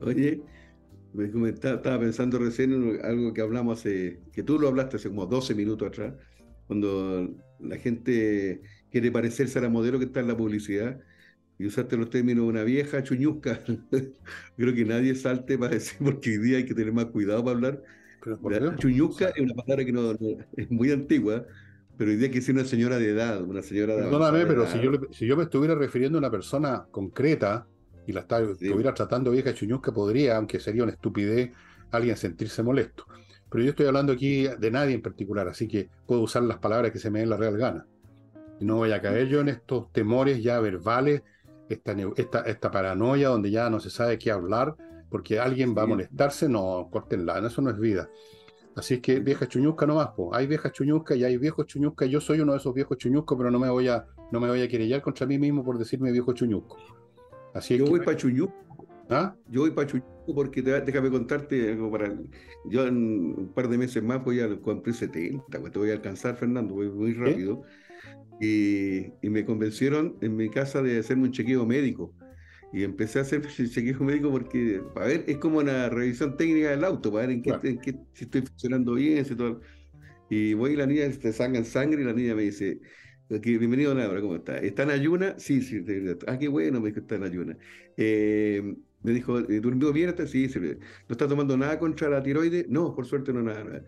[0.00, 0.42] Oye,
[1.12, 5.26] me estaba pensando recién en algo que hablamos hace, que tú lo hablaste hace como
[5.26, 6.14] 12 minutos atrás,
[6.66, 11.00] cuando la gente quiere parecerse a la modelo que está en la publicidad
[11.58, 13.60] y usaste los términos una vieja chuñusca.
[14.56, 17.56] Creo que nadie salte para decir, porque hoy día hay que tener más cuidado para
[17.56, 17.82] hablar.
[18.42, 20.12] La chuñusca es una palabra que no,
[20.56, 21.46] es muy antigua,
[21.98, 24.92] pero hoy día que una señora de edad, una señora de Perdóname, pero si yo,
[25.10, 27.66] si yo me estuviera refiriendo a una persona concreta,
[28.06, 31.50] y la estuviera tratando vieja chuñusca, podría, aunque sería una estupidez,
[31.90, 33.04] alguien sentirse molesto.
[33.50, 36.92] Pero yo estoy hablando aquí de nadie en particular, así que puedo usar las palabras
[36.92, 37.86] que se me den la real gana.
[38.60, 41.22] Y no voy a caer yo en estos temores ya verbales,
[41.68, 44.74] esta, esta, esta paranoia donde ya no se sabe qué hablar,
[45.10, 48.08] porque alguien va a molestarse, no, cortenla, eso no es vida.
[48.78, 52.20] Así es que vieja chuñusca no más, hay viejas chuñusca y hay viejos chuñusca, yo
[52.20, 54.68] soy uno de esos viejos chuñuscos, pero no me voy a, no me voy a
[54.68, 56.76] querellar contra mí mismo por decirme viejo chuñusco
[57.68, 58.54] yo voy para Chuñuco.
[59.10, 59.34] ¿Ah?
[59.50, 62.14] Yo voy para Chuñuco porque déjame contarte algo para.
[62.66, 62.96] Yo en
[63.38, 66.74] un par de meses más voy a cumplir 70, pues te voy a alcanzar, Fernando,
[66.74, 67.62] voy muy rápido.
[68.40, 72.12] Y, me convencieron en mi casa de hacerme un chequeo médico.
[72.72, 76.70] Y empecé a hacer el chequeo médico porque, para ver, es como una revisión técnica
[76.70, 77.42] del auto, para ver en
[77.80, 79.60] qué, si estoy funcionando bien, si todo.
[80.28, 82.80] Y voy y la niña te en sangre y la niña me dice,
[83.28, 84.58] bienvenido, Laura, ¿cómo está?
[84.58, 85.34] ¿Está en ayuna?
[85.38, 85.82] Sí, sí.
[86.26, 87.56] Ah, qué bueno, me dijo, está en ayuna.
[87.96, 90.14] Eh, me dijo, ¿durmió bien?
[90.26, 90.58] Sí, sí.
[90.60, 90.76] ¿No
[91.10, 92.68] está tomando nada contra la tiroides?
[92.68, 93.82] No, por suerte no, nada.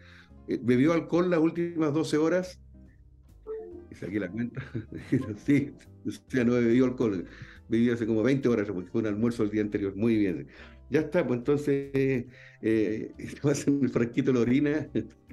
[0.49, 2.61] Eh, ¿Bebió alcohol las últimas 12 horas?
[3.91, 4.63] Y saqué la cuenta.
[5.45, 5.73] sí,
[6.07, 7.27] o sea, no he bebido alcohol.
[7.71, 9.95] Bebí hace como 20 horas, porque fue un almuerzo el día anterior.
[9.97, 10.49] Muy bien.
[10.91, 12.27] Ya está, pues entonces eh,
[13.67, 14.89] en el frasquito la orina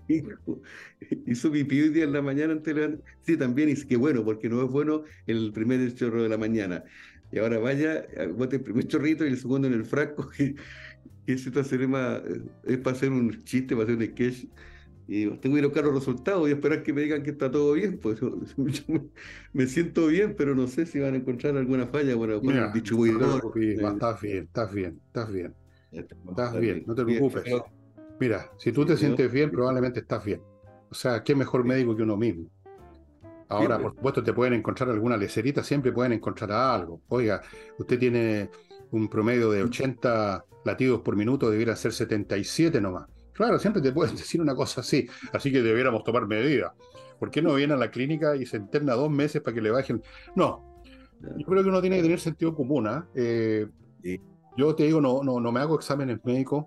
[1.26, 4.50] hizo pipí hoy día en la mañana antes de Sí, también, y que bueno, porque
[4.50, 6.84] no es bueno el primer chorro de la mañana.
[7.32, 10.56] Y ahora vaya, bote el primer chorrito y el segundo en el frasco, que
[11.26, 14.46] esta más, eh, es para hacer un chiste, para hacer un sketch.
[15.08, 17.50] Y tengo que ir a buscar los resultados y esperar que me digan que está
[17.50, 17.98] todo bien.
[17.98, 18.20] Pues
[19.54, 22.74] me siento bien, pero no sé si van a encontrar alguna falla bueno, con el
[22.74, 23.54] distribuidor.
[23.56, 25.54] estás bien, estás bien, estás bien.
[25.92, 27.44] Estás bien, no te preocupes.
[28.20, 30.42] Mira, si tú te sientes bien, probablemente estás bien.
[30.90, 32.50] O sea, ¿qué mejor médico que uno mismo?
[33.50, 37.02] Ahora, por supuesto, te pueden encontrar alguna lecerita, siempre pueden encontrar algo.
[37.08, 37.42] Oiga,
[37.78, 38.50] usted tiene
[38.92, 43.08] un promedio de 80 latidos por minuto, debiera ser 77 nomás.
[43.38, 46.74] Claro, siempre te pueden decir una cosa así, así que debiéramos tomar medidas.
[47.20, 49.70] ¿Por qué no viene a la clínica y se interna dos meses para que le
[49.70, 50.02] bajen?
[50.36, 50.82] No,
[51.22, 52.88] yo creo que uno tiene que tener sentido común.
[52.88, 53.08] ¿ah?
[53.16, 53.68] Eh,
[54.58, 56.66] yo te digo, no, no, no me hago exámenes médicos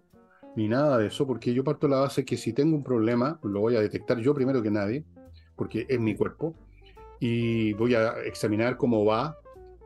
[0.57, 3.39] ni nada de eso, porque yo parto de la base que si tengo un problema,
[3.43, 5.05] lo voy a detectar yo primero que nadie,
[5.55, 6.55] porque es mi cuerpo,
[7.21, 9.37] y voy a examinar cómo va,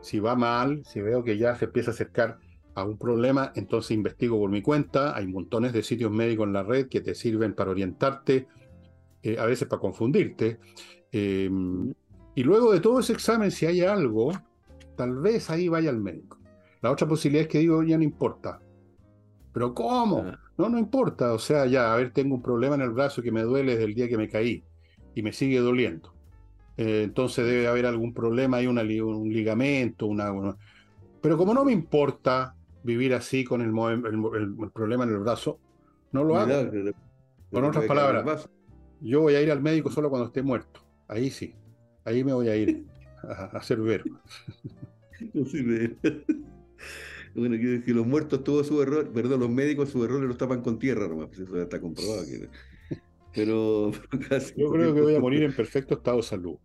[0.00, 2.38] si va mal, si veo que ya se empieza a acercar
[2.74, 6.62] a un problema, entonces investigo por mi cuenta, hay montones de sitios médicos en la
[6.62, 8.48] red que te sirven para orientarte,
[9.22, 10.58] eh, a veces para confundirte.
[11.12, 11.92] Em,
[12.36, 14.32] Y luego de todo ese examen, si hay algo,
[14.96, 16.38] tal vez ahí vaya al médico.
[16.82, 18.58] La otra posibilidad es que digo, ya no importa.
[19.52, 20.24] ¿Pero cómo?
[20.26, 20.38] Ah.
[20.58, 21.32] No, no importa.
[21.32, 23.84] O sea, ya, a ver, tengo un problema en el brazo que me duele desde
[23.84, 24.64] el día que me caí
[25.14, 26.12] y me sigue doliendo.
[26.76, 30.56] Eh, entonces debe haber algún problema, hay una, un ligamento, una-
[31.20, 35.18] Pero como no me importa vivir así con el, el- el- el problema en el
[35.18, 35.58] brazo,
[36.12, 36.70] no lo hago.
[37.50, 38.48] Con otras palabras.
[39.00, 40.80] Yo voy a ir al médico solo cuando esté muerto.
[41.08, 41.54] Ahí sí.
[42.04, 42.86] Ahí me voy a ir
[43.22, 44.04] a, a hacer ver.
[47.34, 50.62] Bueno, que, que los muertos tuvo su error, perdón, los médicos su error los tapan
[50.62, 52.22] con tierra nomás, pues eso ya está comprobado.
[52.24, 52.48] que-
[53.34, 56.56] pero, pero casi Yo creo que voy a morir en perfecto estado de salud.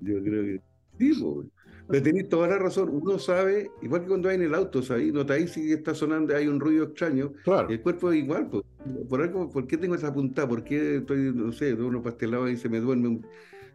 [0.00, 0.60] Yo creo que
[0.98, 1.48] sí, po, güey.
[1.88, 2.88] Pero tenés toda la razón.
[2.92, 5.12] Uno sabe, igual que cuando hay en el auto, ¿sabes?
[5.12, 7.32] Notáis si está sonando, hay un ruido extraño.
[7.44, 7.68] Claro.
[7.68, 8.64] El cuerpo es igual, pues.
[9.08, 10.48] Por algo, ¿por qué tengo esa puntada?
[10.48, 13.08] ¿Por qué estoy, no sé, doy unos pastelados y se me duerme?
[13.08, 13.26] un-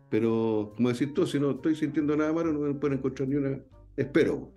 [0.09, 3.35] Pero, como decís tú, si no estoy sintiendo nada malo, no me pueden encontrar ni
[3.35, 3.57] una.
[3.95, 4.51] Espero.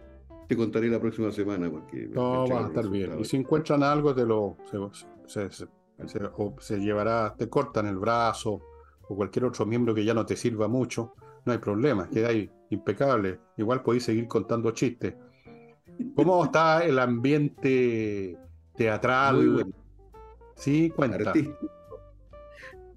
[0.49, 2.09] Te contaré la próxima semana porque.
[2.12, 3.12] No, va a estar bien.
[3.19, 4.79] Y si encuentran algo, te lo se,
[5.27, 5.67] se- se-
[6.09, 8.61] se- o se llevará, te cortan el brazo
[9.09, 11.14] o cualquier otro miembro que ya no te sirva mucho,
[11.47, 13.41] no hay problema, queda ahí impecable.
[13.57, 15.15] Igual podéis seguir contando chistes.
[16.15, 18.37] ¿Cómo está el ambiente
[18.77, 19.37] teatral?
[19.37, 19.73] Muy bueno.
[20.57, 21.31] Sí, cuenta.
[21.31, 21.71] Artístico.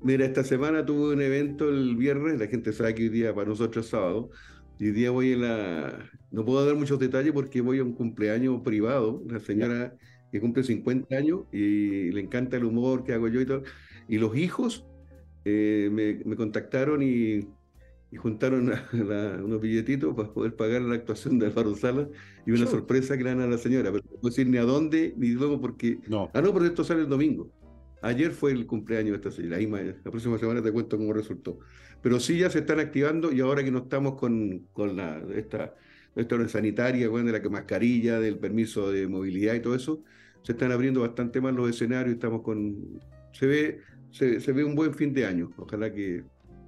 [0.01, 3.49] Mira, esta semana tuve un evento el viernes, la gente sabe que hoy día para
[3.49, 4.29] nosotros es sábado,
[4.79, 6.11] y hoy día voy en la...
[6.31, 9.95] No puedo dar muchos detalles porque voy a un cumpleaños privado, una señora
[10.31, 13.63] que cumple 50 años y le encanta el humor que hago yo y todo.
[14.07, 14.85] Y los hijos
[15.45, 17.47] eh, me, me contactaron y,
[18.11, 22.07] y juntaron a- la- unos billetitos para poder pagar la actuación de Álvaro Sala
[22.45, 22.71] y una Sí.
[22.71, 25.29] sorpresa que le dan a la señora, pero no puedo decir ni a dónde ni
[25.29, 27.51] luego porque No, Ah, no, pero esto sale el domingo.
[28.01, 29.57] Ayer fue el cumpleaños de esta señora.
[29.57, 31.59] Ahí la próxima semana te cuento cómo resultó.
[32.01, 35.73] Pero sí ya se están activando y ahora que no estamos con, con la, esta,
[36.15, 40.03] esta orden sanitaria, bueno, de la mascarilla, del permiso de movilidad y todo eso,
[40.43, 42.13] se están abriendo bastante más los escenarios.
[42.13, 43.01] Estamos con.
[43.33, 43.79] Se ve,
[44.11, 45.49] se, se ve un buen fin de año.
[45.57, 46.23] Ojalá que,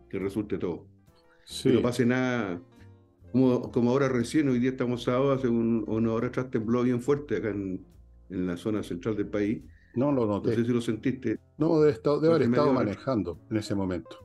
[0.10, 0.88] que resulte todo.
[1.49, 1.69] Sí.
[1.69, 2.62] Que no pase nada.
[3.31, 7.01] Como, como ahora recién, hoy día estamos sábado, hace un- una hora atrás tembló bien
[7.01, 7.85] fuerte acá en,
[8.29, 9.62] en la zona central del país.
[9.95, 10.55] No lo No noté.
[10.55, 11.39] sé si lo sentiste.
[11.57, 14.17] No, debe, estar- debe haber estado manejando en ese momento.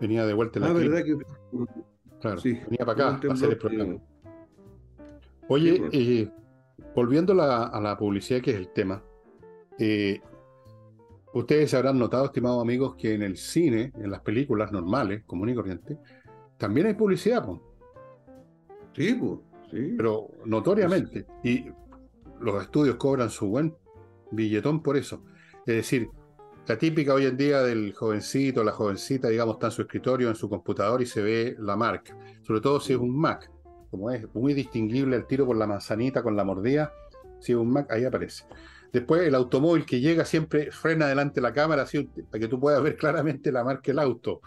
[0.00, 1.16] Venía de vuelta en la Ah, ¿verdad que
[2.20, 2.40] claro.
[2.40, 3.98] sí, Venía para acá un a hacer el programa.
[5.48, 6.30] Oye, Sí, eh,
[6.94, 9.02] volviendo a la, a la publicidad, que es el tema,
[9.78, 10.20] eh,
[11.34, 15.54] ustedes habrán notado, estimados amigos, que en el cine, en las películas normales, común y
[15.54, 15.98] corriente,
[16.62, 17.60] también hay publicidad, po,
[18.94, 19.94] Sí, pues, sí.
[19.96, 21.26] pero notoriamente.
[21.42, 21.66] Y
[22.40, 23.74] los estudios cobran su buen
[24.30, 25.24] billetón por eso.
[25.66, 26.08] Es decir,
[26.68, 30.36] la típica hoy en día del jovencito, la jovencita, digamos, está en su escritorio, en
[30.36, 32.16] su computador y se ve la marca.
[32.42, 33.50] Sobre todo si es un Mac,
[33.90, 36.92] como es muy distinguible el tiro por la manzanita con la mordida,
[37.40, 38.44] si es un Mac, ahí aparece.
[38.92, 42.60] Después el automóvil que llega siempre frena delante de la cámara, así, para que tú
[42.60, 44.42] puedas ver claramente la marca del auto.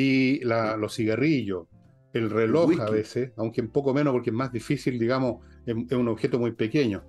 [0.00, 1.66] Y la- los cigarrillos,
[2.12, 5.92] el reloj a veces, aunque un poco menos porque es más difícil, digamos, es, es
[5.98, 7.02] un objeto muy pequeño.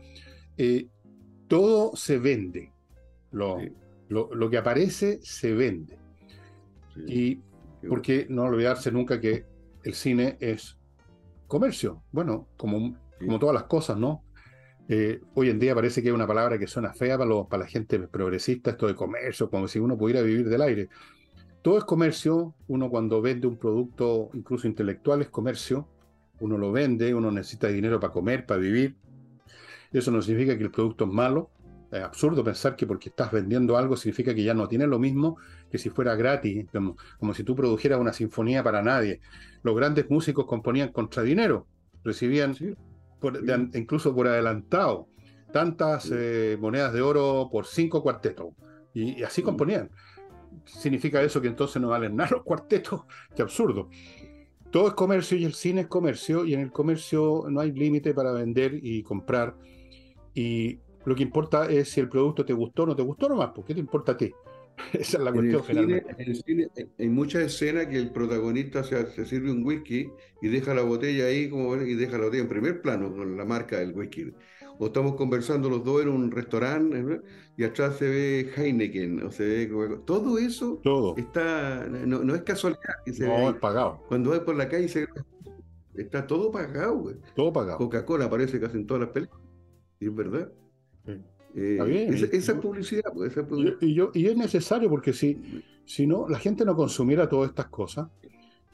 [0.58, 0.88] Eh,
[1.48, 2.74] todo se vende.
[3.32, 3.72] Lo, Sí.
[4.08, 6.00] lo, lo que aparece se vende.
[6.96, 7.42] sí,
[7.84, 9.46] Y porque no olvidarse nunca que
[9.84, 10.76] el cine es
[11.46, 12.02] comercio.
[12.12, 13.26] Bueno, como, Sí.
[13.28, 14.24] como todas las cosas, ¿no?
[14.88, 17.64] Eh, hoy en día parece que es una palabra que suena fea para, los- para
[17.66, 20.90] la gente progresista, esto de comercio, como si uno pudiera vivir del aire.
[21.62, 25.88] Todo es comercio, uno cuando vende un producto, incluso intelectual, es comercio,
[26.40, 28.96] uno lo vende, uno necesita dinero para comer, para vivir.
[29.92, 31.50] Eso no significa que el producto es malo.
[31.92, 35.38] Es absurdo pensar que porque estás vendiendo algo significa que ya no tiene lo mismo
[35.72, 39.20] que si fuera gratis, como, como si tú produjeras una sinfonía para nadie.
[39.64, 41.66] Los grandes músicos componían contra dinero,
[42.04, 42.74] recibían Sí,
[43.20, 45.08] por- de incluso por adelantado
[45.52, 46.12] tantas Sí.
[46.16, 48.54] eh, monedas de oro por cinco cuartetos.
[48.94, 49.46] Y, y así Mm.
[49.46, 49.90] componían.
[50.66, 53.02] ¿Significa eso que entonces no valen nada los cuartetos?
[53.36, 53.90] Qué absurdo.
[54.72, 58.14] Todo es comercio y el cine es comercio y en el comercio no hay límite
[58.14, 59.58] para vender y comprar.
[60.34, 63.52] Y lo que importa es si el producto te gustó o no te gustó nomás,
[63.54, 64.38] ¿por qué te importa a ti?
[64.94, 66.16] Esa es la En cuestión el, cine, generalmente.
[66.18, 70.16] en el cine hay- hay muchas escenas que el protagonista se, se sirve un whisky
[70.42, 73.46] y deja la botella ahí como y deja la botella en primer plano con la
[73.46, 74.34] marca del whisky.
[74.82, 77.20] O estamos conversando los dos en un restaurante ¿no?
[77.58, 81.16] y atrás se ve Heineken o se ve todo eso Todo.
[81.18, 84.02] está no, no es casualidad que se ve No, es pagado.
[84.08, 85.06] Cuando vas por la calle se
[85.96, 87.16] está todo pagado, güey.
[87.36, 87.78] Todo pagado.
[87.78, 89.46] Coca-Cola aparece casi en todas las películas.
[90.00, 90.50] Y es verdad.
[91.06, 91.12] Sí.
[91.56, 93.78] Eh, Está bien, esa, esa es publicidad, pues, esa publicidad.
[93.82, 97.68] y yo, y es necesario porque si, si no, la gente no consumiera todas estas
[97.68, 98.08] cosas,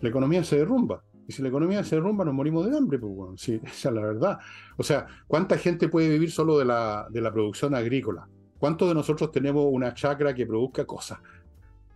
[0.02, 1.04] la economía se derrumba.
[1.28, 3.96] Y si la economía se derrumba, nos morimos de hambre, pues, bueno, sí, esa es
[3.96, 4.40] la verdad.
[4.78, 8.28] O sea, ¿cuánta gente puede vivir solo de la, de la producción agrícola?
[8.60, 11.20] ¿Cuántos de nosotros tenemos una chacra que produzca cosas?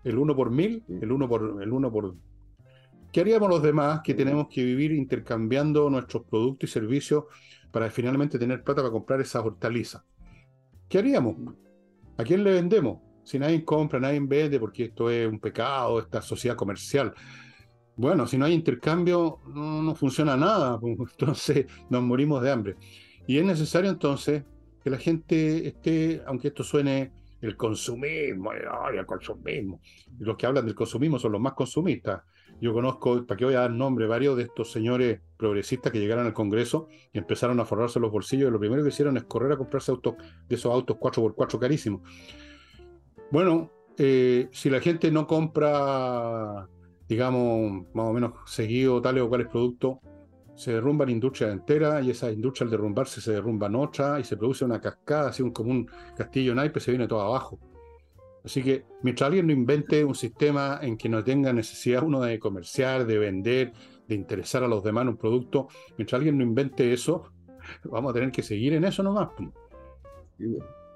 [0.04, 0.84] ¿El uno por mil?
[1.02, 2.16] ¿El uno por, el uno por
[3.12, 7.24] ¿Qué haríamos los demás que tenemos que vivir intercambiando nuestros productos y servicios
[7.72, 10.04] para finalmente tener plata para comprar esas hortalizas?
[10.88, 11.36] ¿Qué haríamos?
[12.18, 13.00] ¿A quién le vendemos?
[13.24, 17.14] Si nadie compra, nadie vende, porque esto es un pecado, esta sociedad comercial.
[18.00, 22.76] Bueno, si no hay intercambio, no, funciona nada, entonces nos morimos de hambre.
[23.28, 24.44] Y es necesario entonces
[24.82, 29.82] que la gente esté, aunque esto suene el consumismo, el consumismo,
[30.18, 32.22] los que hablan del consumismo son los más consumistas
[32.62, 36.26] yo conozco, para que voy a dar nombre, varios de estos señores progresistas que llegaron
[36.26, 39.54] al Congreso y empezaron a forrarse los bolsillos y lo primero que hicieron es correr
[39.54, 40.16] a comprarse autos
[40.48, 42.02] de esos autos 4x4 carísimos.
[43.32, 46.68] Bueno, eh, si la gente no compra,
[47.10, 49.98] digamos, más o menos seguido tales o cuales productos,
[50.56, 54.66] se derrumban industrias enteras y esa industria al derrumbarse se derrumban otras y se produce
[54.66, 57.60] una cascada, así un, como un castillo naipe, se viene todo abajo.
[58.44, 62.40] Así que mientras alguien no invente un sistema en que no tenga necesidad uno de
[62.40, 63.74] comerciar, de vender,
[64.08, 67.32] de interesar a los demás en un producto, mientras alguien no invente eso,
[67.86, 69.30] vamos a tener que seguir en eso nomás.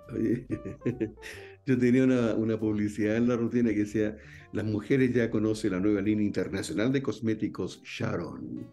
[1.65, 4.17] yo tenía una, una, publicidad en la rutina que decía,
[4.51, 8.67] las mujeres ya conocen la nueva línea internacional de cosméticos Sharon.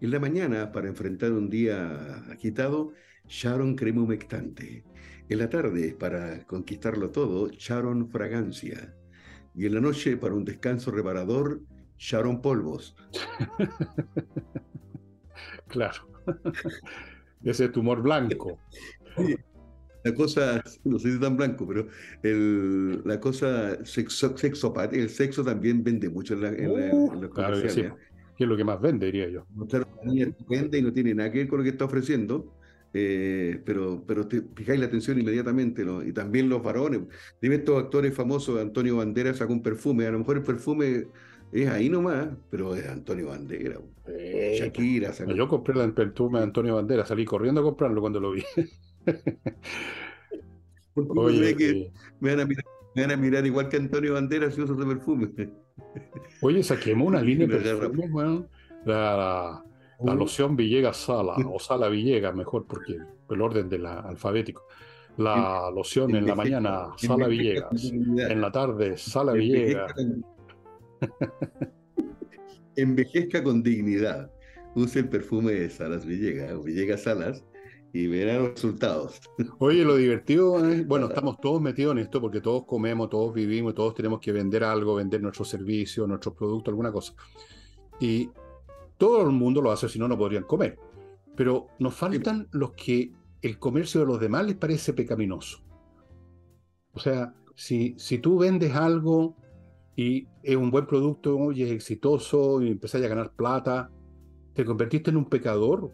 [0.00, 2.92] En la mañana, para enfrentar un día agitado,
[3.28, 4.84] Sharon crema humectante.
[5.28, 8.94] En la tarde, para conquistarlo todo, Sharon Fragancia.
[9.54, 11.60] Y en la noche, para un descanso reparador,
[11.98, 12.96] Sharon Polvos.
[15.68, 16.08] claro.
[17.44, 18.58] Ese tumor blanco.
[20.04, 21.86] La cosa, no sé si es tan blanco, pero
[22.22, 24.34] el, la cosa sexo,
[24.92, 27.76] el sexo también vende mucho en, la, en, los comerciales.
[27.76, 27.92] ¿eh?
[28.36, 29.46] que, es lo que más vende, diría yo.
[30.48, 32.54] Vende y no tiene nada que ver con lo que está ofreciendo
[32.92, 37.02] eh, pero, pero te fijáis la atención inmediatamente, y también los varones.
[37.40, 41.06] Dime estos actores famosos, Antonio Banderas sacó un perfume, a lo mejor el perfume
[41.52, 43.80] es ahí nomás, pero es Antonio Banderas.
[44.58, 45.32] Shakira sacó...
[45.32, 48.42] Yo compré el perfume de Antonio Banderas, salí corriendo a comprarlo cuando lo vi.
[50.94, 54.60] Oye, que me, van a mirar, me, van a mirar, igual que Antonio Banderas si
[54.60, 55.30] uso ese perfume.
[56.42, 58.46] Oye, saquemos una línea de perfume, bueno,
[58.84, 59.62] la,
[60.02, 62.98] la loción Villegas Sala, o Sala Villegas, mejor porque
[63.30, 64.64] el orden del alfabético.
[65.16, 67.84] La loción en la mañana, Sala Villegas.
[67.92, 69.92] En la tarde, Sala Villegas.
[72.76, 74.30] Envejezca con dignidad.
[74.74, 77.44] Use el perfume de Salas Villegas, o Villegas Salas,
[77.92, 79.20] y verá los resultados.
[79.58, 83.74] Oye, lo divertido es, bueno, estamos todos metidos en esto porque todos comemos, todos vivimos,
[83.74, 87.14] todos tenemos que vender algo, vender nuestro servicio, nuestro producto, alguna cosa.
[87.98, 88.30] Y
[88.96, 90.78] todo el mundo lo hace, si no, no podrían comer.
[91.36, 93.12] Pero nos faltan los que
[93.42, 95.62] el comercio de los demás les parece pecaminoso.
[96.92, 99.36] O sea, si, si tú vendes algo
[99.96, 103.90] y es un buen producto y es exitoso y empezás a ganar plata,
[104.54, 105.92] te convertiste en un pecador,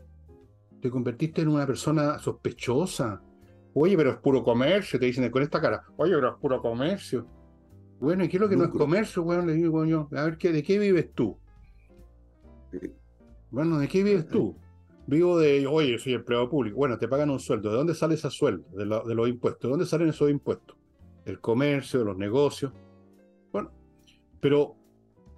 [0.87, 3.21] te convertiste en una persona sospechosa.
[3.75, 5.83] Oye, pero es puro comercio, te dicen con esta cara.
[5.97, 7.27] Oye, pero es puro comercio.
[7.99, 9.23] Bueno, ¿y qué es lo que no, es comercio?
[9.23, 11.37] Bueno, le digo yo, a ver, ¿qué, ¿de qué vives tú?
[13.51, 14.57] Bueno, ¿de qué vives tú?
[15.07, 16.77] Vivo de, oye, soy empleado público.
[16.77, 17.71] Bueno, te pagan un sueldo.
[17.71, 18.65] ¿De dónde sale ese sueldo?
[18.77, 19.63] De, los impuestos.
[19.63, 20.77] ¿De dónde salen esos impuestos?
[21.25, 22.73] Del comercio, de los negocios.
[23.53, 23.73] Bueno,
[24.41, 24.77] pero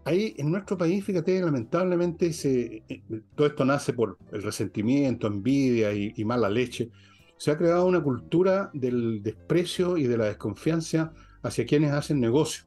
[0.08, 3.02] ahí en nuestro país, fíjate, lamentablemente se, eh,
[3.34, 6.90] todo esto nace por el resentimiento, envidia y, y mala leche.
[7.36, 12.64] Se ha creado una cultura del desprecio y de la desconfianza hacia quienes hacen negocio.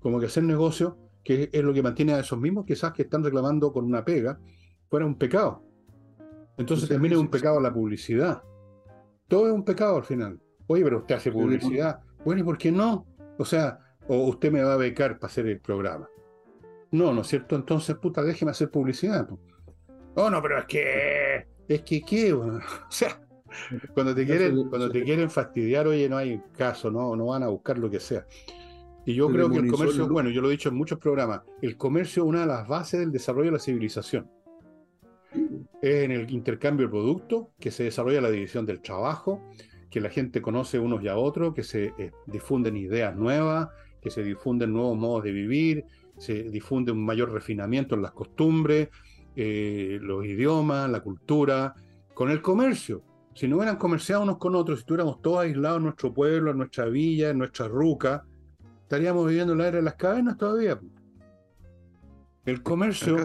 [0.00, 3.22] Como que hacer negocio que es lo que mantiene a esos mismos quizás que están
[3.22, 4.38] reclamando con una pega,
[4.88, 5.62] fuera un pecado.
[6.56, 8.42] Entonces también es un pecado la publicidad.
[9.28, 10.40] Todo es un pecado al final.
[10.66, 12.00] Oye, pero usted hace publicidad.
[12.24, 13.06] Bueno, ¿y por qué no?
[13.38, 13.78] O sea,
[14.08, 16.08] o usted me va a becar para hacer el programa.
[16.92, 17.56] No, ¿no es cierto?
[17.56, 19.28] Entonces, puta, déjeme hacer publicidad.
[20.14, 21.46] Oh, no, pero es que.
[21.68, 22.32] Es que, ¿qué?
[22.34, 23.20] O sea,
[23.94, 27.48] cuando te quieren, cuando te quieren fastidiar, oye, no hay caso, no, no van a
[27.48, 28.26] buscar lo que sea.
[29.04, 31.76] Y yo creo que el comercio, bueno, yo lo he dicho en muchos programas, el
[31.76, 34.30] comercio es una de las bases del desarrollo de la civilización.
[35.80, 39.42] Es en el intercambio de productos que se desarrolla la división del trabajo,
[39.90, 43.68] que la gente conoce unos y a otros, que se eh, difunden ideas nuevas,
[44.00, 45.84] que se difunden nuevos modos de vivir,
[46.20, 48.90] se difunde un mayor refinamiento en las costumbres,
[49.34, 51.74] eh, los idiomas, la cultura,
[52.12, 53.02] con el comercio.
[53.34, 56.58] Si no hubieran comerciado unos con otros, si estuviéramos todos aislados en nuestro pueblo, en
[56.58, 58.26] nuestra villa, en nuestra ruca,
[58.82, 60.78] estaríamos viviendo en la era de las cavernas todavía.
[62.44, 63.16] El comercio,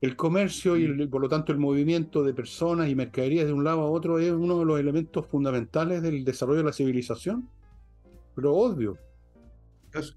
[0.00, 3.82] El comercio y por lo tanto el movimiento de personas y mercaderías de un lado
[3.82, 7.46] a otro es uno de los elementos fundamentales del desarrollo de la civilización.
[8.34, 8.96] Pero obvio.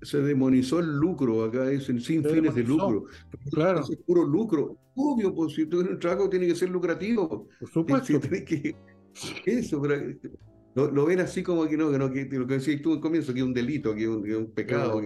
[0.02, 3.06] Se demonizó el lucro, acá dicen sin fines de lucro.
[3.52, 3.82] Claro.
[3.82, 4.78] Es puro lucro.
[4.96, 7.48] Obvio, pues si tú un trabajo tiene que ser lucrativo.
[7.60, 8.20] Por supuesto.
[8.20, 8.76] que,
[9.46, 9.96] eso, pero
[10.76, 13.34] lo, ven así como que no, que, no, que lo que decías tú al comienzo,
[13.34, 15.02] que es un delito, que es un, pecado.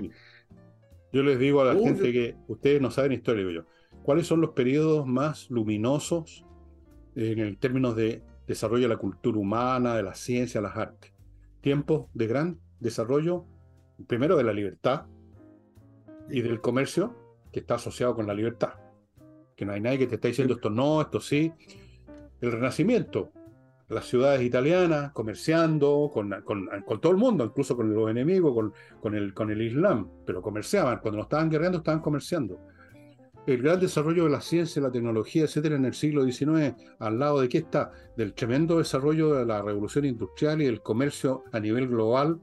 [1.11, 3.65] Yo les digo a la gente que ustedes no saben historia, digo yo.
[4.03, 6.45] ¿Cuáles son los periodos más luminosos
[7.15, 11.13] en el términos de desarrollo de la cultura humana, de la ciencia, las artes?
[11.61, 13.45] Tiempos de gran desarrollo,
[14.07, 15.05] primero de la libertad
[16.29, 17.15] y del comercio,
[17.51, 18.73] que está asociado con la libertad.
[19.55, 21.53] Que no hay nadie que te esté diciendo esto no, esto sí.
[22.41, 23.31] El Renacimiento,
[23.87, 26.29] las ciudades italianas comerciando con,
[26.99, 30.99] todo el mundo, incluso con los enemigos, con, con, el, con el Islam, pero comerciaban.
[30.99, 32.59] Cuando no estaban guerreando, estaban comerciando
[33.45, 37.41] el gran desarrollo de la ciencia, la tecnología, etcétera, en el siglo XIX, al lado
[37.41, 37.91] de qué está?
[38.17, 42.39] Del tremendo desarrollo de la revolución industrial y del comercio a nivel global,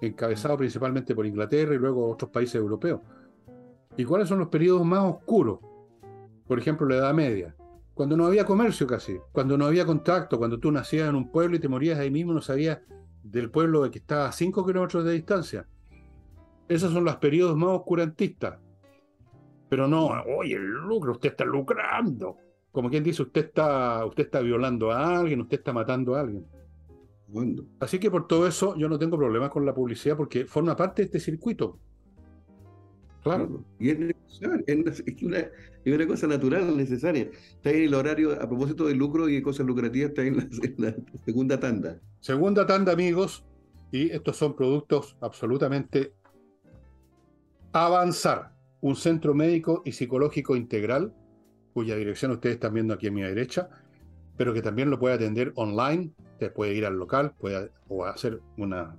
[0.00, 3.00] encabezado principalmente por Inglaterra y luego otros países europeos.
[3.96, 5.58] ¿Y cuáles son los periodos más oscuros?
[6.46, 7.54] Por ejemplo, la Edad Media,
[7.94, 11.56] cuando no había comercio casi, cuando no había contacto, cuando tú nacías en un pueblo
[11.56, 12.78] y te morías ahí mismo, no sabías
[13.22, 15.66] del pueblo que estaba a 5 kilómetros de distancia.
[16.68, 18.58] Esos son los periodos más oscurantistas
[19.70, 22.36] pero no, oye, el lucro, usted está lucrando.
[22.72, 26.44] Como quien dice, usted está, usted está violando a alguien, usted está matando a alguien.
[27.78, 31.02] Así que por todo eso yo no tengo problemas con la publicidad porque forma parte
[31.02, 31.78] de este circuito.
[33.22, 33.64] Claro.
[33.78, 37.30] Y es necesario, es una, es una cosa natural, necesaria.
[37.52, 40.94] Está en el horario, a propósito de lucro y de cosas lucrativas, está en la
[41.24, 42.00] segunda tanda.
[42.20, 43.44] Segunda tanda, amigos,
[43.92, 46.14] y estos son productos absolutamente
[47.72, 51.12] avanzar un centro médico y psicológico integral,
[51.74, 53.68] cuya dirección ustedes están viendo aquí a mi derecha,
[54.36, 58.40] pero que también lo puede atender online, te puede ir al local, puede o hacer
[58.56, 58.98] una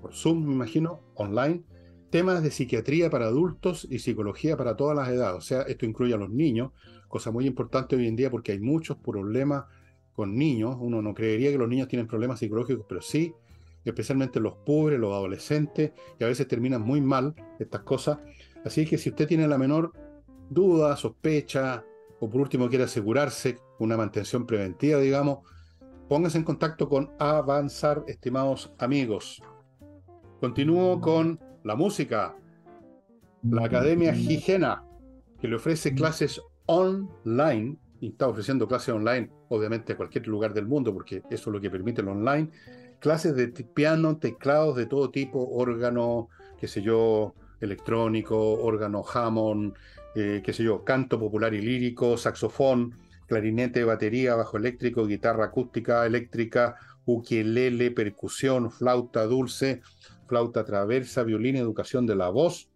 [0.00, 1.62] por Zoom, me imagino, online,
[2.10, 5.38] temas de psiquiatría para adultos y psicología para todas las edades.
[5.38, 6.72] O sea, esto incluye a los niños,
[7.08, 9.64] cosa muy importante hoy en día porque hay muchos problemas
[10.12, 10.76] con niños.
[10.78, 13.32] Uno no creería que los niños tienen problemas psicológicos, pero sí,
[13.84, 18.18] especialmente los pobres, los adolescentes, y a veces terminan muy mal estas cosas.
[18.64, 19.92] Así que si usted tiene la menor
[20.50, 21.84] duda, sospecha,
[22.20, 25.38] o por último quiere asegurarse una mantención preventiva, digamos,
[26.08, 29.42] póngase en contacto con Avanzar, estimados amigos.
[30.40, 32.36] Continúo con la música.
[33.42, 34.84] La Academia Higiena,
[35.40, 40.66] que le ofrece clases online, y está ofreciendo clases online, obviamente a cualquier lugar del
[40.66, 42.50] mundo, porque eso es lo que permite el online.
[43.00, 46.28] Clases de piano, teclados de todo tipo, órgano,
[46.58, 49.74] qué sé yo, electrónico, órgano Hammond,
[50.14, 52.94] eh, qué sé yo, canto popular y lírico, saxofón,
[53.26, 59.82] clarinete, batería, bajo eléctrico, guitarra acústica, eléctrica, ukelele, percusión, flauta dulce,
[60.26, 62.70] flauta traversa, violín, educación de la voz,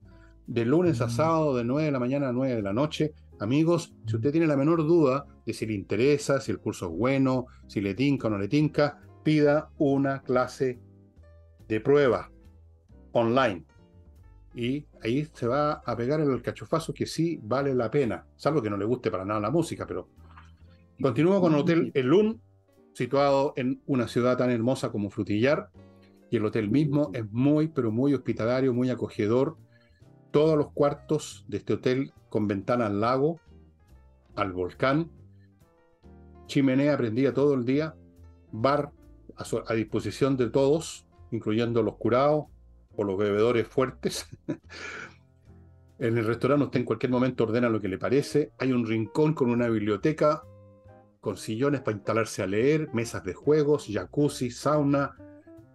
[0.47, 1.11] de lunes a mm.
[1.11, 3.13] sábado de 9 de la mañana a 9 de la noche.
[3.39, 6.93] Amigos, si usted tiene la menor duda de si le interesa, si el curso es
[6.93, 10.79] bueno, si le tinca o no le tinca, pida una clase
[11.69, 12.31] de prueba
[13.13, 13.65] online
[14.55, 18.71] y ahí se va a pegar el cachofazo que sí vale la pena, salvo que
[18.71, 20.09] no le guste para nada la música, pero
[21.01, 22.41] continúo con el Hotel Elun,
[22.93, 25.71] situado en una ciudad tan hermosa como Frutillar,
[26.31, 29.57] y el hotel mismo es muy, pero muy hospitalario, muy acogedor.
[30.31, 33.41] Todos los cuartos de este hotel con ventana al lago,
[34.37, 35.11] al volcán,
[36.47, 37.97] chimenea prendida todo el día,
[38.53, 38.93] bar
[39.37, 42.45] a, a disposición de todos, incluyendo los curados,
[42.97, 44.29] o los bebedores fuertes.
[45.99, 48.53] en el restaurante usted en cualquier momento ordena lo que le parece.
[48.59, 50.43] Hay un rincón con una biblioteca,
[51.21, 55.17] con sillones para instalarse a leer, mesas de juegos, jacuzzi, sauna,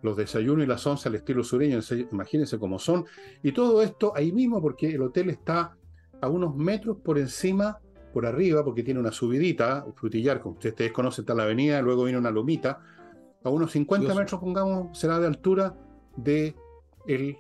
[0.01, 1.79] los desayunos y las once al estilo sureño,
[2.11, 3.05] imagínense cómo son.
[3.43, 5.75] Y todo esto ahí mismo porque el hotel está
[6.21, 7.79] a unos metros por encima,
[8.13, 12.19] por arriba, porque tiene una subidita, frutillar, como ustedes conocen, está la avenida, luego viene
[12.19, 12.79] una lomita,
[13.43, 15.75] a unos 50 metros, pongamos, será de altura
[16.15, 16.55] de
[17.07, 17.37] el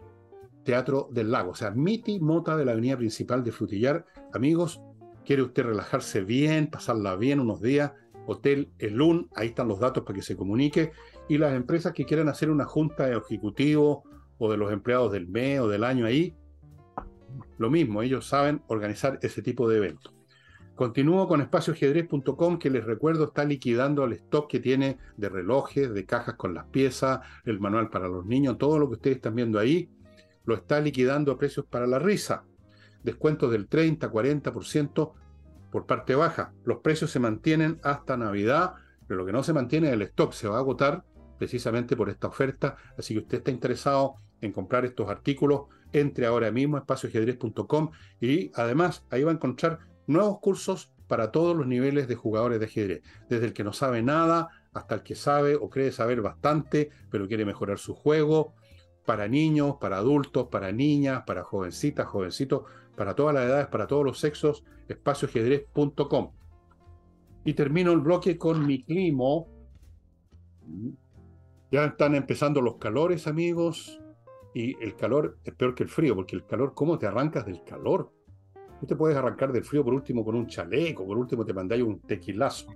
[0.63, 4.05] Teatro del Lago, o sea, Miti Mota de la avenida principal de Frutillar.
[4.33, 4.81] Amigos,
[5.25, 7.91] quiere usted relajarse bien, pasarla bien unos días,
[8.27, 10.91] Hotel Elun, ahí están los datos para que se comunique,
[11.27, 13.99] y las empresas que quieran hacer una junta de ejecutivos
[14.37, 16.35] o de los empleados del mes o del año ahí,
[17.57, 20.13] lo mismo, ellos saben organizar ese tipo de eventos.
[20.75, 26.05] Continúo con espacioajedrez.com que les recuerdo está liquidando el stock que tiene de relojes, de
[26.05, 29.57] cajas con las piezas, el manual para los niños, todo lo que ustedes están viendo
[29.57, 29.89] ahí,
[30.43, 32.43] lo está liquidando a precios para la risa.
[33.05, 35.13] Descuentos del 30, 40%
[35.71, 36.53] por parte baja.
[36.63, 38.73] Los precios se mantienen hasta Navidad,
[39.07, 41.05] pero lo que no se mantiene es el stock, se va a agotar
[41.37, 42.77] precisamente por esta oferta.
[42.97, 48.51] Así que usted está interesado en comprar estos artículos, entre ahora mismo a espacioajedrez.com y
[48.55, 53.03] además ahí va a encontrar nuevos cursos para todos los niveles de jugadores de ajedrez,
[53.29, 57.27] desde el que no sabe nada hasta el que sabe o cree saber bastante, pero
[57.27, 58.55] quiere mejorar su juego,
[59.05, 62.63] para niños, para adultos, para niñas, para jovencitas, jovencitos,
[62.95, 66.31] para todas las edades, para todos los sexos, espacioajedrez.com.
[67.43, 69.45] Y termino el bloque con mi clima.
[71.71, 74.01] Ya están empezando los calores, amigos,
[74.53, 77.63] y el calor es peor que el frío, porque el calor, ¿cómo te arrancas del
[77.63, 78.11] calor?
[78.79, 81.83] Tú te puedes arrancar del frío por último con un chaleco, por último te mandáis
[81.83, 82.67] un tequilazo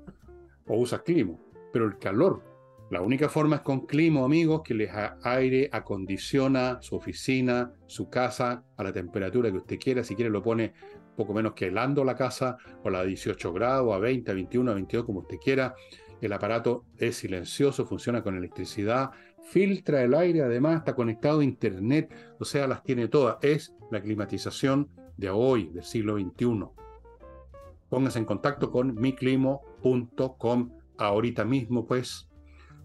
[0.67, 1.35] o usas clima,
[1.71, 2.43] pero el calor,
[2.89, 4.89] la única forma es con clima, amigos, que les
[5.23, 10.41] aire acondiciona su oficina, su casa a la temperatura que usted quiera, si quiere lo
[10.41, 10.73] pone
[11.15, 14.73] poco menos que helando la casa, o a 18 grados, a 20, a 21, a
[14.73, 15.75] 22, como usted quiera.
[16.21, 19.11] El aparato es silencioso, funciona con electricidad,
[19.43, 23.37] filtra el aire, además está conectado a internet, o sea, las tiene todas.
[23.41, 26.65] Es la climatización de hoy, del siglo XXI.
[27.89, 32.28] Póngase en contacto con miclimo.com ahorita mismo, pues.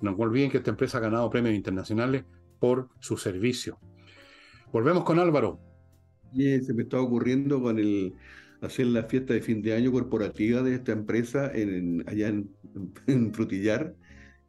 [0.04, 2.24] No olviden que esta empresa ha ganado premios internacionales
[2.58, 3.78] por su servicio.
[4.72, 5.60] Volvemos con Álvaro.
[6.32, 8.14] Y se me está ocurriendo con el
[8.60, 12.28] hacer la fiesta de fin de año corporativa de esta empresa en, allá
[13.06, 13.94] en, Frutillar,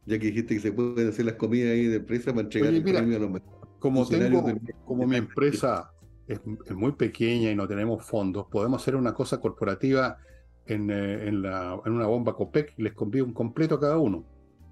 [0.06, 2.82] ya que dijiste que se pueden hacer las comidas ahí de empresa para entregar el
[2.82, 3.42] premio a los
[3.78, 4.44] como tengo,
[4.84, 5.92] como mi empresa
[6.26, 6.40] es,
[6.74, 10.18] muy pequeña y no tenemos fondos, podemos hacer una cosa corporativa
[10.66, 13.98] en, eh, en, la, en una bomba COPEC y les convido un completo a cada
[13.98, 14.24] uno.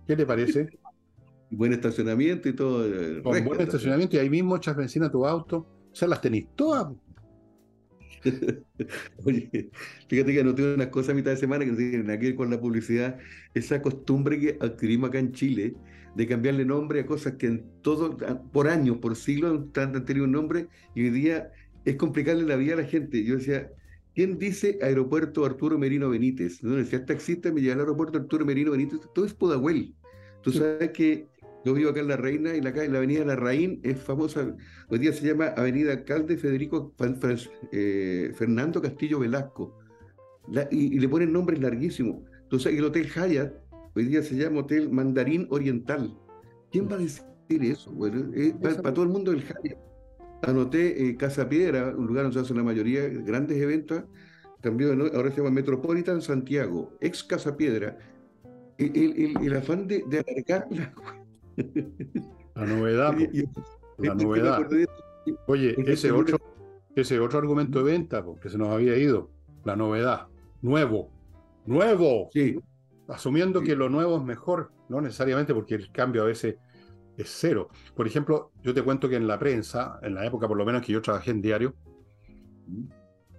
[0.06, 0.68] ¿Qué le parece?
[1.50, 3.22] buen estacionamiento y todo.
[3.22, 5.66] Con buen estacionamiento y ahí mismo echas benzina a tu auto.
[5.92, 6.92] O sea, las tenéis todas.
[9.24, 9.70] Oye,
[10.08, 12.34] fíjate que anoté unas cosas a mitad de semana que no tienen nada que ver
[12.34, 13.18] con la publicidad.
[13.52, 15.74] Esa costumbre que adquirimos acá en Chile
[16.14, 18.16] de cambiarle nombre a cosas que en todo,
[18.52, 21.50] por años, por siglos han tenido un nombre y hoy día
[21.84, 23.22] es complicarle la vida a la gente.
[23.24, 23.70] Yo decía,
[24.14, 26.62] ¿quién dice Aeropuerto Arturo Merino Benítez?
[26.62, 29.94] No decía, hasta existe, me lleva al Aeropuerto Arturo Merino Benítez, todo es Pudahuel.
[30.42, 31.26] Tú sabes que
[31.64, 34.54] yo vivo acá en La Reina y la, la avenida La Raín es famosa,
[34.88, 36.94] hoy día se llama Avenida Alcalde Federico
[37.72, 39.78] eh, Fernando Castillo Velasco.
[40.70, 42.22] y, le ponen nombres larguísimos.
[42.42, 43.54] Entonces el Hotel Hyatt
[43.96, 46.14] hoy día se llama Hotel Mandarín Oriental.
[46.70, 47.90] ¿Quién va a decir eso?
[47.92, 49.93] Bueno, para, todo el mundo el Hyatt.
[50.46, 54.04] Anoté eh, Casa Piedra, un lugar donde se hacen la mayoría de grandes eventos.
[54.60, 57.98] Cambió, ahora se llama Metropolitan Santiago, ex Casa Piedra.
[58.78, 60.92] El, afán de, de alargar la
[62.54, 63.14] la novedad.
[63.98, 64.68] la novedad.
[65.46, 66.38] Oye, ese otro,
[66.94, 69.30] ese otro argumento de venta, porque se nos había ido.
[69.64, 70.26] La novedad.
[70.62, 71.10] Nuevo.
[71.66, 72.28] Nuevo.
[72.32, 72.58] Sí.
[73.08, 76.56] Asumiendo que lo nuevo es mejor, no necesariamente porque el cambio a veces
[77.16, 77.68] es cero.
[77.94, 80.82] Por ejemplo, yo te cuento que en la prensa, en la época por lo menos
[80.82, 81.74] que yo trabajé en diario,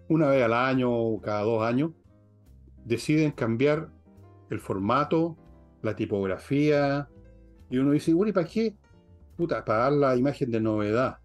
[0.07, 1.91] una vez al año, cada dos años,
[2.86, 3.89] deciden cambiar
[4.49, 5.38] el formato,
[5.82, 7.09] la tipografía,
[7.69, 8.76] y uno dice, ¿y para qué?
[9.36, 11.17] Puta, para dar la imagen de novedad.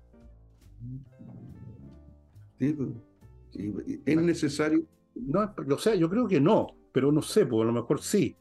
[2.59, 4.84] ¿Es necesario?
[5.14, 8.36] No, o sea, yo creo que no, pero no sé, porque a lo mejor sí.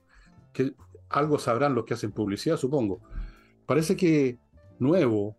[0.53, 0.73] Que
[1.09, 3.01] algo sabrán los que hacen publicidad, supongo.
[3.69, 4.39] Parece que
[4.79, 5.37] nuevo,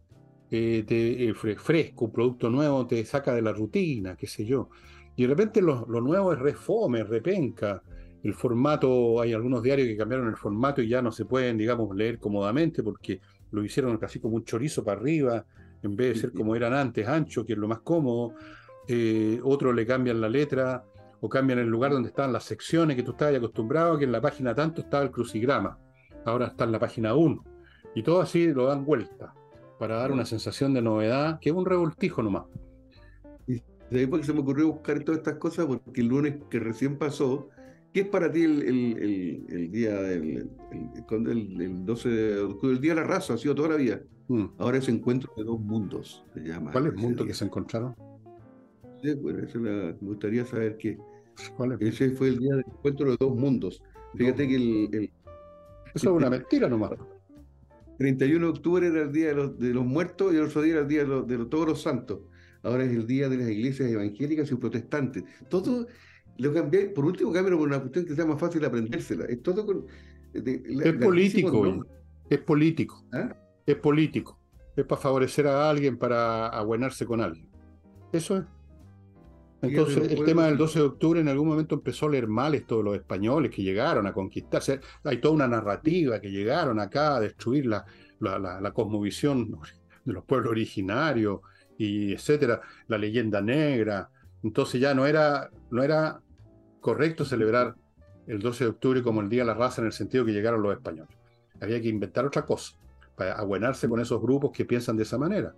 [0.52, 4.68] eh, te, eh, fresco, un producto nuevo te saca de la rutina, qué sé yo.
[5.16, 7.82] Y de repente lo, nuevo es refome, repenca
[8.22, 11.92] el formato, hay algunos diarios que cambiaron el formato y ya no se pueden, digamos,
[11.96, 13.20] leer cómodamente porque
[13.50, 15.44] lo hicieron casi como un chorizo para arriba,
[15.82, 18.34] en vez de ser como eran antes, ancho, que es lo más cómodo.
[18.86, 20.84] Eh, otros le cambian la letra
[21.20, 24.20] o cambian el lugar donde estaban las secciones que tú estabas acostumbrado, que en la
[24.20, 25.80] página tanto estaba el crucigrama,
[26.24, 27.50] ahora está en la página 1.
[27.94, 29.34] Y todo así lo dan vuelta
[29.78, 32.44] para dar una sensación de novedad, que es un revoltijo nomás.
[33.46, 36.60] Y de ahí porque se me ocurrió buscar todas estas cosas, porque el lunes que
[36.60, 37.48] recién pasó,
[37.92, 40.48] ¿Qué es para ti el, día del
[41.10, 42.76] el, 12 de octubre?
[42.76, 44.00] El día de la raza, ha sido toda la vida.
[44.28, 44.44] Mm.
[44.58, 46.70] Ahora es encuentro de dos mundos, se llama.
[46.70, 47.96] ¿Cuál es el mundo que se encontraron?
[49.02, 50.98] Sí, bueno, eso me gustaría saber qué.
[51.56, 51.80] ¿Cuál es?
[51.80, 53.82] Ese fue el día del encuentro de dos mundos.
[54.14, 55.10] Fíjate que el,
[55.94, 56.92] Eso es una mentira nomás.
[58.00, 60.72] 31 de octubre era el día de los, de los muertos y el otro día
[60.72, 62.20] era el día de, los, de todos los santos.
[62.62, 65.24] Ahora es el día de las iglesias evangélicas y protestantes.
[65.50, 65.86] Todo
[66.38, 69.26] lo cambié, por último, cámbialo por una cuestión que sea más fácil aprendérsela.
[69.26, 69.84] Es todo con.
[70.32, 71.86] es, político,
[72.30, 73.36] es político, ¿Ah?
[73.66, 74.40] es político.
[74.76, 77.50] Es para favorecer a alguien, para abuenarse con alguien.
[78.14, 78.44] Eso es.
[79.62, 82.78] Entonces, el tema del 12 de octubre en algún momento empezó a leer mal esto
[82.78, 84.80] de los españoles que llegaron a conquistarse.
[85.04, 87.84] Hay toda una narrativa que llegaron acá a destruir la,
[88.20, 89.50] la, cosmovisión
[90.04, 91.40] de los pueblos originarios
[91.76, 94.08] y etcétera, la leyenda negra.
[94.42, 96.20] Entonces ya no era, no era
[96.80, 97.74] correcto celebrar
[98.26, 100.62] el 12 de octubre como el Día de la Raza en el sentido que llegaron
[100.62, 101.14] los españoles.
[101.60, 102.76] Había que inventar otra cosa
[103.14, 105.54] para abuenarse con esos grupos que piensan de esa manera.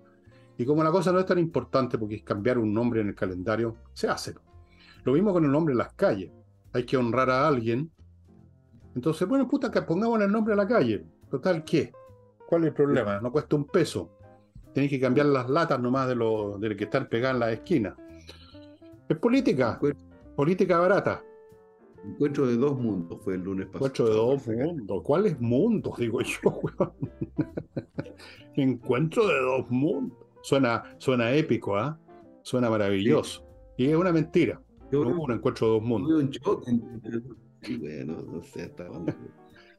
[0.59, 3.15] Y como la cosa no es tan importante porque es cambiar un nombre en el
[3.15, 4.35] calendario, se hace.
[5.05, 6.31] Lo mismo con el nombre en las calles.
[6.73, 7.91] Hay que honrar a alguien.
[8.95, 11.05] Entonces, bueno, puta, que pongamos el nombre a la calle.
[11.31, 11.93] Total, ¿qué?
[12.47, 13.21] ¿Cuál es el problema?
[13.21, 14.11] No cuesta un peso.
[14.73, 17.97] Tenéis que cambiar las latas nomás de lo de que están pegadas en la esquina.
[19.09, 19.81] Es política.
[20.37, 21.23] Política barata.
[22.05, 23.87] Encuentro de dos mundos fue el lunes pasado.
[23.87, 25.03] Encuentro de dos mundos.
[25.03, 25.97] ¿Cuáles mundos?
[25.99, 26.61] Digo yo,
[28.57, 30.19] Encuentro de dos mundos.
[30.43, 31.99] Suena, suena épico, ¿ah?
[32.43, 33.47] Suena maravilloso.
[33.77, 34.61] Y es una mentira.
[34.91, 36.41] no hubo un encuentro de dos mundos.
[37.79, 39.15] Bueno, no sé hasta dónde.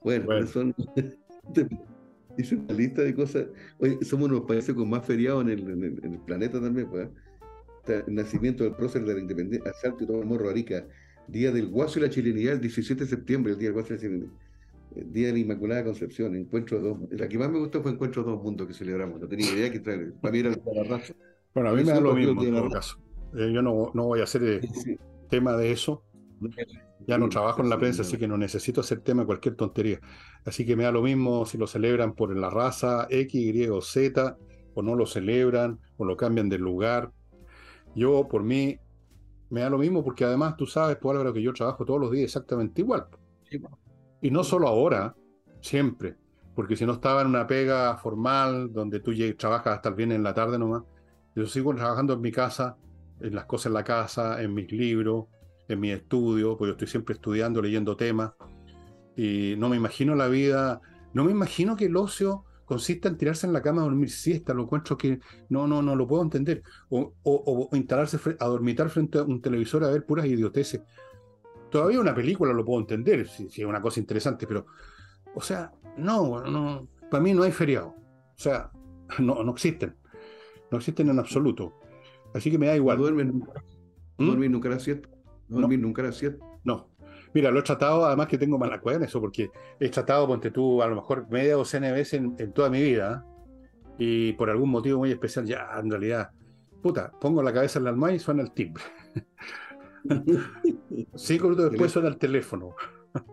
[0.04, 0.48] Bueno, bueno.
[0.48, 0.74] son.
[2.38, 3.46] Hice una lista de cosas.
[3.80, 7.08] Oye, somos unos países con más feriados en el, planeta también, pues.
[7.88, 10.88] El nacimiento del prócer de la independencia, asalto y todo el morro Arica,
[11.28, 13.96] Día del Guaso y la Chilenidad, el 17 de septiembre, el Día del Guaso y
[13.98, 14.32] la Chilenidad.
[14.96, 16.98] Día de la Inmaculada Concepción, Encuentro dos.
[17.12, 19.20] La que más me gustó fue Encuentro dos mundos que celebramos.
[19.20, 20.14] No tenía idea que traer.
[20.22, 21.14] Para mí era la raza.
[21.54, 22.98] Bueno, a mí me da lo mismo en todo caso.
[23.36, 24.62] Eh, yo no, no, voy a hacer eh,
[25.30, 26.04] tema de eso.
[27.08, 30.00] Ya no trabajo en la prensa, así que no necesito hacer tema de cualquier tontería.
[30.46, 33.82] Así que me da lo mismo si lo celebran por la raza X, Y o
[33.82, 34.38] Z,
[34.74, 37.12] o no lo celebran, o lo cambian de lugar.
[37.96, 38.78] Yo, por mí,
[39.50, 42.12] me da lo mismo porque además tú sabes, por algo que yo trabajo todos los
[42.12, 43.06] días exactamente igual.
[44.24, 45.16] Y no solo ahora,
[45.60, 46.16] siempre.
[46.56, 50.24] Porque si no estaba en una pega formal donde tú trabajas hasta el viernes en
[50.24, 50.84] la tarde nomás,
[51.36, 52.78] yo sigo trabajando en mi casa,
[53.20, 55.26] en las cosas en la casa, en mis libros,
[55.68, 58.32] en mi estudio, porque yo estoy siempre estudiando, leyendo temas.
[59.18, 60.80] Y no me imagino la vida,
[61.14, 64.54] no me imagino que el ocio consista en tirarse en la cama a dormir siesta,
[64.54, 65.20] lo encuentro que
[65.50, 66.64] no, no, no lo puedo entender.
[66.90, 70.82] O instalarse a dormitar frente a un televisor a ver puras idioteces.
[71.74, 74.68] Todavía una película lo puedo entender, si, es una cosa interesante, pero,
[75.34, 77.88] o sea, no, no, para mí no hay feriado.
[77.88, 78.70] O sea,
[79.18, 79.96] no, no existen.
[80.70, 81.74] No existen en absoluto.
[82.36, 82.98] Así que me da igual.
[82.98, 83.64] No duermen nunca.
[84.20, 84.28] ¿Mm?
[84.28, 85.10] dormir nunca era cierto.
[85.50, 86.46] No dormir nunca era cierto.
[86.64, 86.92] No.
[87.34, 89.50] Mira, lo he tratado, además que tengo mala cueva en eso, porque
[89.80, 92.84] he tratado, ponte tú, a lo mejor media docena de veces en, en toda mi
[92.84, 93.26] vida,
[93.98, 96.30] y por algún motivo muy especial, ya, en realidad,
[96.84, 98.84] puta, pongo la cabeza en la almohada y suena el timbre.
[101.16, 102.76] Cinco minutos después suena el teléfono.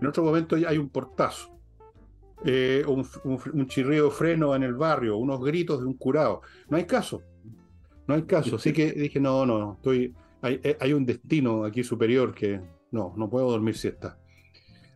[0.00, 1.60] En otro momento hay un portazo,
[2.46, 6.40] eh, un, chirrido de freno en el barrio, unos gritos de un curado.
[6.70, 7.22] No hay caso.
[8.08, 8.56] No hay caso.
[8.56, 12.58] Así que dije, no, no, estoy, hay, eh, hay un destino aquí superior que
[12.90, 14.18] no, no puedo dormir siesta.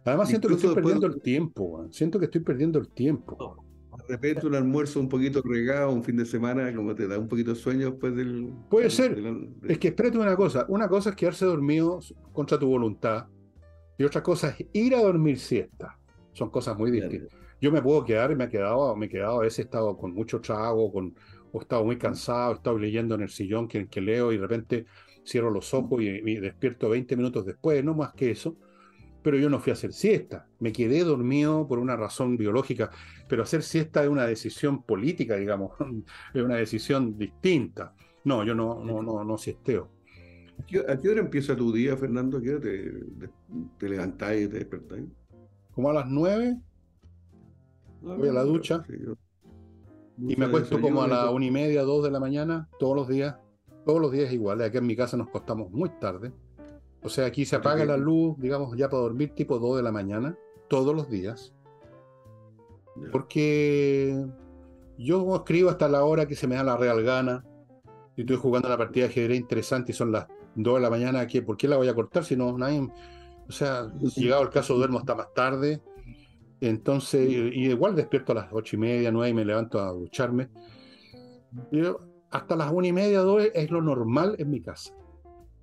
[0.05, 1.87] Además siento que estoy perdiendo el tiempo.
[1.91, 3.62] Siento que estoy perdiendo el tiempo.
[4.09, 7.28] De repente un almuerzo un poquito regado, un fin de semana, como te da un
[7.28, 8.53] poquito de sueño después del...
[8.68, 9.18] Puede ser.
[9.66, 10.66] Es que espérate una cosa.
[10.68, 12.01] Una cosa es quedarse dormido
[12.32, 13.26] contra tu voluntad
[13.98, 15.98] y otra cosa es ir a dormir siesta.
[16.32, 17.38] Son cosas muy distintas.
[17.61, 20.14] Yo me puedo quedar, me he quedado, me he quedado, a veces he estado con
[20.14, 21.14] mucho trago, con,
[21.53, 24.36] o he estado muy cansado, he estado leyendo en el sillón que, que leo y
[24.36, 24.86] de repente
[25.26, 28.57] cierro los ojos y, y despierto 20 minutos después, no más que eso
[29.23, 30.49] pero yo no fui a hacer siesta.
[30.59, 32.91] Me quedé dormido por una razón biológica,
[33.29, 35.73] pero hacer siesta es una decisión política, digamos,
[36.35, 37.95] es una decisión distinta.
[38.25, 39.91] No, yo no, no, no, no siesteo.
[40.89, 42.39] ¿A qué hora empieza tu día, Fernando?
[42.39, 42.93] ¿A qué hora te,
[43.79, 45.05] te, levantáis y te despertáis?
[45.73, 46.59] Como a las nueve.
[48.03, 48.83] Voy a la ducha.
[50.18, 53.09] y me acuesto como a las una y media, dos de la mañana, todos los
[53.09, 53.37] días.
[53.87, 54.61] Todos los días igual.
[54.61, 56.33] Aquí en mi casa nos costamos muy tarde.
[57.03, 59.92] O sea, aquí se apaga la luz, digamos, ya para dormir tipo 2 de la
[59.92, 60.36] mañana,
[60.68, 61.55] todos los días.
[63.11, 64.26] Porque
[64.98, 67.44] yo escribo hasta la hora que se me da la real gana.
[68.16, 70.26] Y estoy jugando una partida de ajedrez interesante y son las
[70.57, 72.86] 2 de la mañana, ¿por qué la voy a cortar si no nadie...
[73.48, 75.82] O sea, llegado el caso duermo hasta más tarde.
[76.61, 80.51] Entonces, y igual despierto a las ocho y media, nueve y me levanto a ducharme.
[82.30, 84.94] hasta las una y media, dos es lo normal en mi casa.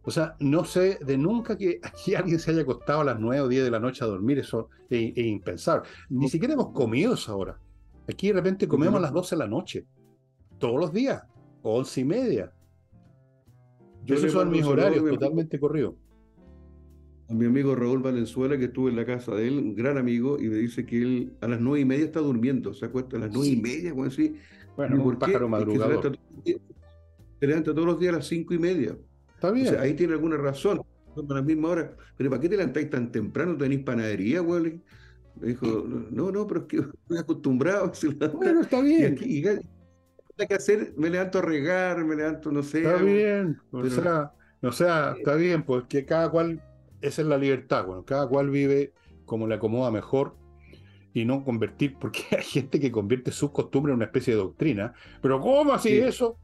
[0.07, 3.41] O sea, no sé de nunca que aquí alguien se haya acostado a las 9
[3.41, 5.89] o 10 de la noche a dormir, eso es, impensable.
[6.09, 7.59] Ni siquiera hemos comido esa hora.
[8.07, 9.85] Aquí de repente comemos a las 12 de la noche,
[10.59, 11.23] todos los días,
[11.61, 12.53] o 11 y media.
[14.05, 15.95] Yo Esos son mis horarios, totalmente corridos.
[17.29, 20.39] A mi amigo Raúl Valenzuela, que estuve en la casa de él, un gran amigo,
[20.39, 23.19] y me dice que él a las 9 y media está durmiendo, se acuesta a
[23.19, 24.37] las 9 y media, como así.
[24.77, 26.17] Bueno, un pájaro madrugador.
[26.45, 28.97] Se levanta, todos los días a las 5 y media
[29.37, 29.77] Está bien.
[29.79, 30.81] ahí tiene alguna razón.
[31.15, 31.95] A la misma hora.
[32.17, 33.55] Pero ¿para qué te levantáis tan temprano?
[33.55, 34.81] ¿Tenéis panadería, güey?
[35.39, 37.91] Me dijo, no, no, pero es que estoy acostumbrado.
[38.33, 39.17] Bueno, está bien.
[39.21, 40.93] Y que hacer?
[40.97, 42.79] Me levanto a regar, me levanto, no sé.
[42.79, 43.59] Está bien.
[43.71, 44.31] O sea,
[44.61, 46.61] o sea, está bien, pues que cada cual,
[47.01, 48.93] esa es la libertad, bueno, cada cual vive
[49.25, 50.35] como le acomoda mejor
[51.13, 54.93] y no convertir, porque hay gente que convierte sus costumbres en una especie de doctrina.
[55.21, 56.37] Pero ¿cómo así eso?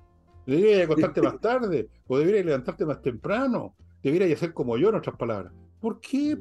[0.45, 5.15] Deberías acostarte más tarde, o deberías levantarte más temprano, deberías hacer como yo, en otras
[5.15, 5.53] palabras.
[5.79, 6.37] ¿Por qué?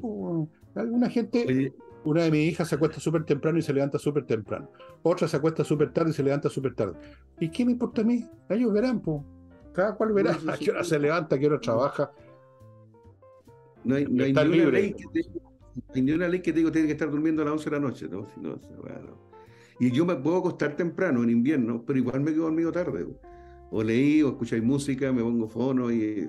[0.75, 1.73] Alguna gente,
[2.05, 4.71] una de mis hijas se acuesta súper temprano y se levanta súper temprano.
[5.03, 6.95] Otra se acuesta súper tarde y se levanta súper tarde.
[7.39, 8.29] ¿Y qué me importa a mí?
[8.49, 9.23] Ellos verán, pues.
[9.73, 12.13] Cada cual verá a qué hora se levanta, a qué hora trabaja.
[13.85, 15.05] No hay, no hay ni una ley que
[15.93, 17.81] te, una ley que te digo tiene que estar durmiendo a las 11 de la
[17.81, 18.09] noche.
[18.09, 18.29] ¿no?
[18.29, 19.19] Si no, bueno.
[19.81, 23.07] Y yo me puedo acostar temprano en invierno, pero igual me quedo dormido tarde.
[23.73, 26.29] O leí, o escucháis música, me pongo fono y...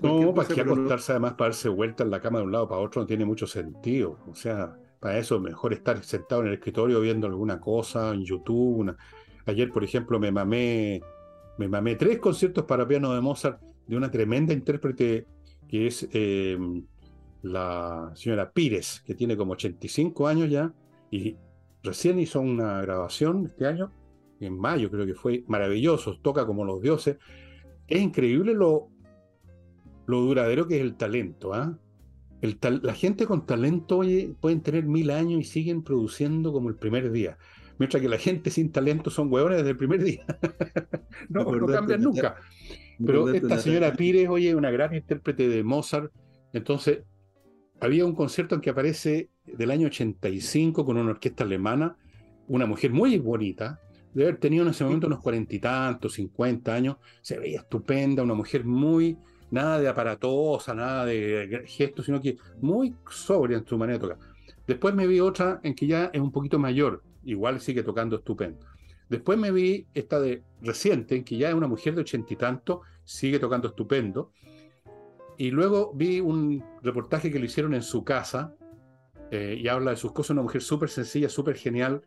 [0.00, 2.80] No, para qué acostarse además para darse vuelta en la cama de un lado para
[2.80, 4.18] otro no tiene mucho sentido.
[4.28, 8.78] O sea, para eso mejor estar sentado en el escritorio viendo alguna cosa en YouTube.
[8.78, 8.96] Una...
[9.46, 11.02] Ayer, por ejemplo, me mamé,
[11.58, 15.26] me mamé tres conciertos para piano de Mozart de una tremenda intérprete
[15.68, 16.58] que es eh,
[17.42, 20.72] la señora Pires, que tiene como 85 años ya,
[21.10, 21.36] y
[21.82, 23.90] recién hizo una grabación este año,
[24.46, 27.16] en mayo creo que fue, maravilloso, toca como los dioses.
[27.86, 28.88] Es increíble lo,
[30.06, 31.78] lo duradero que es el talento, ¿ah?
[32.40, 37.12] la gente con talento oye, pueden tener mil años y siguen produciendo como el primer
[37.12, 37.38] día.
[37.78, 40.24] Mientras que la gente sin talento son huevones desde el primer día.
[41.28, 42.36] no, no cambian nunca.
[43.04, 46.12] Pero esta señora Pires, oye, una gran intérprete de Mozart.
[46.52, 47.04] Entonces,
[47.80, 51.96] había un concierto en que aparece del año 85 con una orquesta alemana,
[52.46, 53.80] una mujer muy bonita,
[54.14, 58.22] de haber tenido en ese momento unos cuarenta y tantos, cincuenta años, se veía estupenda,
[58.22, 59.16] una mujer muy
[59.50, 64.18] nada de aparatosa, nada de gestos, sino que muy sobria en su manera de tocar.
[64.66, 68.66] Después me vi otra en que ya es un poquito mayor, igual sigue tocando estupendo.
[69.08, 72.36] Después me vi esta de reciente, en que ya es una mujer de ochenta y
[72.36, 74.32] tanto, sigue tocando estupendo.
[75.36, 78.54] Y luego vi un reportaje que le hicieron en su casa
[79.30, 82.02] eh, y habla de sus cosas, una mujer súper sencilla, súper genial,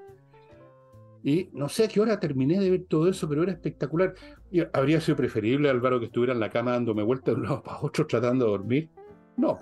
[1.25, 4.13] y no sé a qué hora terminé de ver todo eso, pero era espectacular.
[4.51, 7.63] Y habría sido preferible, Álvaro, que estuviera en la cama dándome vueltas de un lado
[7.63, 8.89] para otro tratando de dormir.
[9.35, 9.59] No.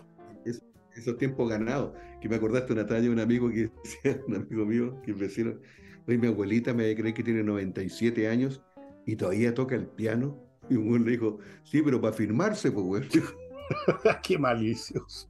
[0.93, 1.93] esos tiempos ganados.
[2.19, 5.53] Que me acordaste una talla de un amigo que decía, un amigo mío, que vecino,
[6.05, 8.61] oye, mi abuelita me cree que tiene 97 años
[9.05, 10.37] y todavía toca el piano.
[10.69, 13.03] Y un le dijo, sí, pero para firmarse, pues, güey.
[14.21, 15.29] qué malicios.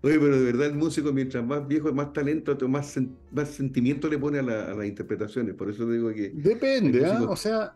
[0.00, 2.98] Oye, pero de verdad el músico, mientras más viejo, más talento, más,
[3.32, 5.54] más sentimiento le pone a, las interpretaciones.
[5.54, 6.30] Por eso digo que.
[6.34, 7.22] Depende, ¿ah?
[7.28, 7.74] o sea,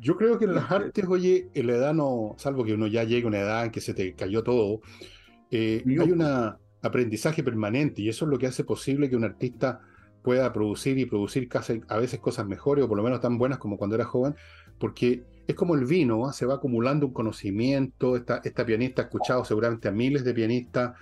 [0.00, 3.04] yo creo que en las artes, oye, en la edad no, salvo que uno ya
[3.04, 4.80] llegue a una edad en que se te cayó todo,
[5.50, 6.22] eh, hay un
[6.82, 9.80] aprendizaje permanente y eso es lo que hace posible que un artista
[10.22, 13.58] pueda producir y producir casi, a veces cosas mejores o por lo menos tan buenas
[13.58, 14.34] como cuando era joven,
[14.78, 16.32] porque es como el vino, ¿ah?
[16.32, 20.92] se va acumulando un conocimiento, esta, esta pianista ha escuchado seguramente a miles de pianistas,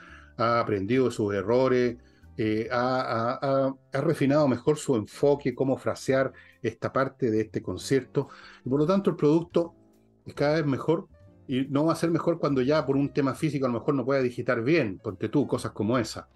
[0.40, 1.96] ha aprendido de sus errores,
[2.36, 6.32] eh, ha, refinado mejor su enfoque, cómo frasear
[6.62, 8.28] esta parte de este concierto.
[8.64, 9.74] Y por lo tanto, el producto
[10.24, 11.08] es cada vez mejor
[11.46, 13.94] y no va a ser mejor cuando ya por un tema físico a lo mejor
[13.94, 16.28] no pueda digitar bien, ponte tú, cosas como esa.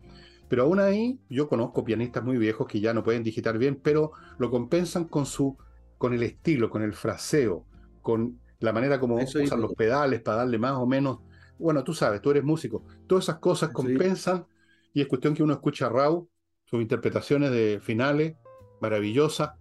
[0.49, 4.13] Pero aún ahí, yo conozco pianistas muy viejos que ya no pueden digitar bien, pero
[4.39, 5.57] lo compensan con su
[5.97, 7.65] con el estilo, con el fraseo,
[8.03, 11.21] con la manera como usan los pedales para darle más o menos
[11.59, 14.47] bueno, tú sabes, tú eres músico, todas esas cosas compensan
[14.93, 16.29] y es cuestión que uno escucha a Raúl,
[16.65, 18.37] sus interpretaciones de finales
[18.81, 19.53] maravillosas,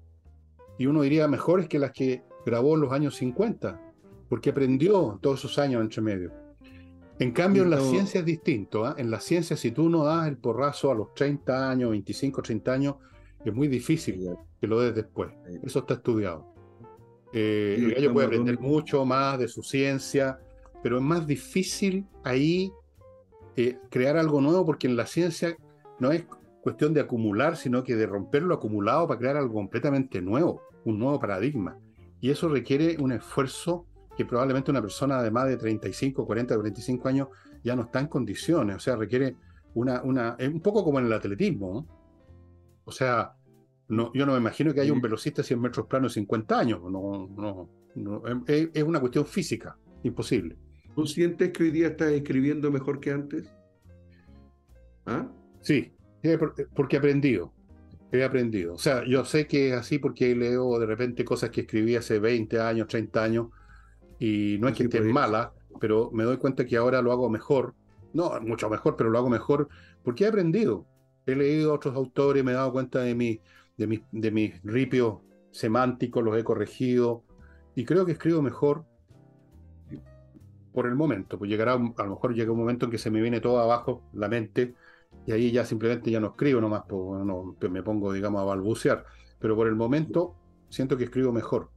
[0.78, 3.80] y uno diría mejores que las que grabó en los años 50,
[4.30, 6.32] porque aprendió todos esos años entre medio.
[7.20, 8.86] En cambio, en la ciencia es distinto.
[8.86, 8.96] ¿ah?
[8.98, 12.74] En la ciencia, si tú no das el porrazo a los 30 años, 25, 30
[12.74, 12.96] años,
[13.46, 14.30] es muy difícil
[14.60, 15.32] que lo des después.
[15.64, 16.54] Eso está estudiado.
[17.32, 20.40] Eh, el gallo puede aprender mucho más de su ciencia,
[20.84, 22.72] pero es más difícil ahí
[23.56, 25.56] eh, crear algo nuevo porque en la ciencia
[26.00, 26.26] no es
[26.62, 31.00] cuestión de acumular, sino que de romper lo acumulado para crear algo completamente nuevo, un
[31.00, 31.78] nuevo paradigma.
[32.20, 37.08] Y eso requiere un esfuerzo que probablemente una persona de más de 35, 40, 45
[37.08, 37.28] años
[37.64, 38.76] ya no está en condiciones.
[38.76, 39.36] O sea, requiere
[39.74, 41.88] una, una un poco como en el atletismo.
[42.86, 43.34] O sea,
[43.88, 46.60] no, yo no me imagino que haya un velocista de 100 metros plano de 50
[46.60, 46.82] años.
[46.84, 50.58] No, no, no es una cuestión física, imposible.
[50.96, 53.52] ¿Tú sientes que hoy día estás escribiendo mejor que antes?
[55.06, 55.28] ¿Ah?
[55.62, 55.92] Sí,
[56.76, 57.52] porque he aprendido.
[58.12, 58.76] He aprendido.
[58.76, 62.20] O sea, yo sé que es así porque leo de repente cosas que escribí hace
[62.20, 63.48] 20 años, 30 años,
[64.20, 67.74] Y no es que esté mala, pero me doy cuenta que ahora lo hago mejor.
[68.14, 69.68] No, mucho mejor, pero lo hago mejor
[70.04, 70.86] porque he aprendido.
[71.26, 73.42] He leído a otros autores, me he dado cuenta de, mi,
[73.78, 75.18] de, mi, de mis ripios
[75.52, 77.24] semánticos, los he corregido
[77.76, 78.86] y creo que escribo mejor
[80.74, 81.38] por el momento.
[81.38, 84.04] Pues llegará, a lo mejor llega un momento en que se me viene todo abajo
[84.14, 84.76] la mente
[85.26, 89.06] y ahí ya simplemente ya no escribo nomás, pues, no, me pongo, digamos, a balbucear.
[89.40, 90.36] Pero por el momento
[90.70, 91.70] siento que escribo mejor.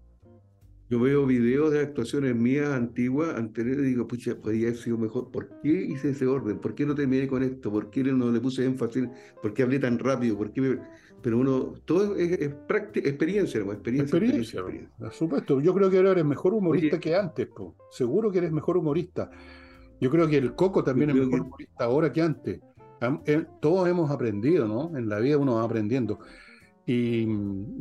[0.88, 5.32] Yo veo videos de actuaciones mías antiguas, anteriores, y digo, pucha, podría haber sido mejor.
[5.32, 6.58] ¿Por qué hice ese orden?
[6.58, 7.72] ¿Por qué no terminé con esto?
[7.72, 9.08] ¿Por qué no le puse énfasis?
[9.42, 10.36] ¿Por qué hablé tan rápido?
[10.38, 10.78] ¿Por qué
[11.22, 13.72] Pero uno, todo es, experiencia, ¿no?
[13.72, 14.62] experiencia, experiencia,
[14.96, 17.74] Por supuesto, yo creo que ahora eres mejor humorista que antes, po.
[17.90, 19.28] seguro que eres mejor humorista.
[20.00, 22.60] Yo creo que el Coco también es mejor humorista ahora que antes.
[23.26, 24.96] Eh, todos hemos aprendido, ¿no?
[24.96, 26.20] En la vida uno va aprendiendo.
[26.86, 27.26] Y,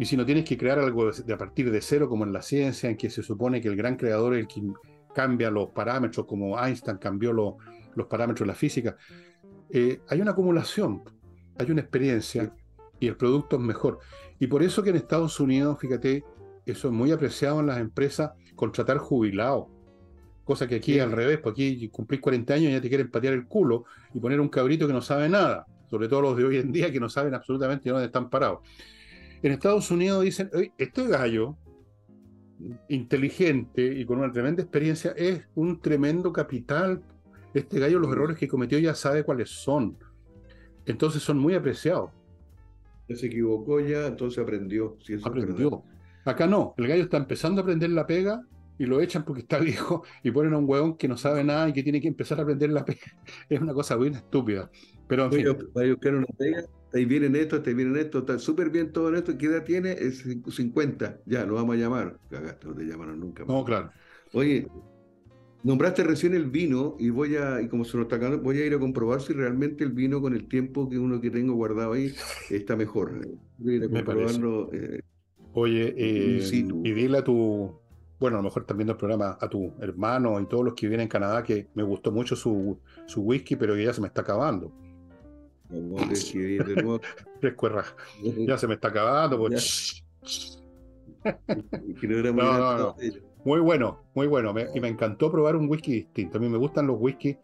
[0.03, 2.89] si no tienes que crear algo de, a partir de cero, como en la ciencia,
[2.89, 4.63] en que se supone que el gran creador es el que
[5.13, 8.97] cambia los parámetros, como Einstein cambió los parámetros de la física,
[9.69, 11.03] eh, hay una acumulación,
[11.57, 12.53] hay una experiencia
[12.99, 13.99] y el producto es mejor.
[14.39, 16.23] Y por eso que en Estados Unidos, fíjate,
[16.65, 19.67] eso es muy apreciado en las empresas, contratar jubilados.
[20.43, 23.33] Cosa que aquí al revés, porque aquí cumplís 40 años y ya te quieren patear
[23.33, 26.57] el culo y poner un cabrito que no sabe nada, sobre todo los de hoy
[26.57, 28.59] en día que no saben absolutamente dónde están parados.
[29.41, 31.55] En Estados Unidos dicen, este gallo,
[32.89, 37.01] inteligente y con una tremenda experiencia, es un tremendo capital.
[37.53, 39.97] Este gallo los errores que cometió ya sabe cuáles son.
[40.85, 42.11] Entonces son muy apreciados.
[43.09, 44.97] Se equivocó ya, entonces aprendió.
[45.23, 45.83] aprendió.
[46.23, 48.43] Acá no, el gallo está empezando a aprender la pega
[48.77, 51.69] y lo echan porque está viejo y ponen a un hueón que no sabe nada
[51.69, 52.99] y que tiene que empezar a aprender la pega.
[53.49, 54.69] Es una cosa muy estúpida.
[55.07, 55.47] Pero en fin.
[55.47, 59.37] una pega, ahí vienen esto, te vienen esto, está súper bien todo esto.
[59.37, 59.91] ¿Qué edad tiene?
[59.91, 61.21] Es 50.
[61.25, 62.19] Ya, lo vamos a llamar.
[62.29, 63.45] Cagaste, no te llamaron nunca.
[63.45, 63.91] No, claro.
[64.33, 64.67] Oye,
[65.63, 68.65] nombraste recién el vino y voy a, y como se nos está acabando, voy a
[68.65, 71.93] ir a comprobar si realmente el vino con el tiempo que uno que tengo guardado
[71.93, 72.13] ahí
[72.49, 73.21] está mejor.
[73.59, 74.73] Voy a ir a comprobarlo.
[74.73, 75.01] Eh,
[75.53, 77.79] Oye, eh, y dile a tu,
[78.19, 80.87] bueno, a lo mejor están viendo el programa a tu hermano y todos los que
[80.87, 84.07] vienen en Canadá, que me gustó mucho su, su whisky, pero que ya se me
[84.07, 84.71] está acabando.
[88.47, 89.37] ya se me está acabando.
[89.37, 90.03] Pues.
[93.43, 94.53] Muy bueno, muy bueno.
[94.73, 96.37] y me encantó probar un whisky distinto.
[96.37, 97.37] A mí me gustan los whisky.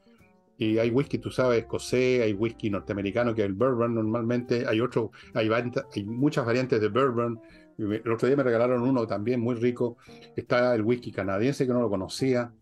[0.57, 4.67] Y hay whisky, tú sabes, escocés, hay whisky norteamericano, que es el bourbon normalmente.
[4.67, 7.41] Hay otro, hay, hay muchas variantes de bourbon
[7.82, 9.98] el otro día me regalaron uno también muy rico.
[10.36, 12.54] Está el whisky canadiense que no lo conocía.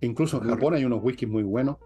[0.00, 1.76] Incluso en Japón hay unos whiskies muy buenos.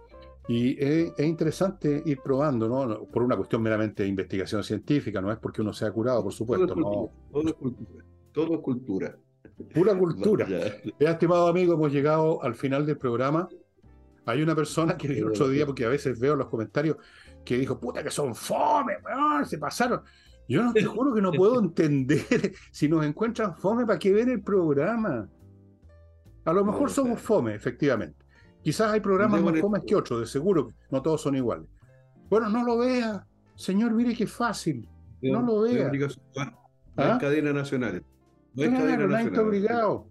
[0.47, 3.05] Y es, interesante ir probando, ¿no?
[3.07, 6.75] Por una cuestión meramente de investigación científica, no es porque uno sea curado, por supuesto.
[6.75, 8.05] Todo es cultura.
[8.33, 9.19] Todo es cultura.
[9.73, 10.47] Pura cultura.
[10.99, 13.49] estimado amigo, hemos llegado al final del programa.
[14.27, 16.97] Hay una persona que el otro día, porque a veces veo los comentarios,
[17.45, 18.97] que dijo, puta que son fome,
[19.45, 20.03] se pasaron.
[20.49, 24.31] Yo no te juro que no puedo entender si nos encuentran fome, ¿para qué ven
[24.31, 25.29] el programa?
[26.45, 28.25] A lo mejor somos fome, efectivamente.
[28.63, 31.69] Quizás hay programas más fomes que otros, de seguro, no todos son iguales.
[32.31, 33.27] Bueno, no lo vea.
[33.55, 34.89] Señor, mire qué fácil.
[35.21, 35.91] No lo vea.
[35.91, 36.53] No
[36.97, 37.19] ¿Ah?
[37.21, 38.03] cadena nacional.
[38.55, 39.27] No claro, cadena nacional.
[39.27, 40.09] está obligado.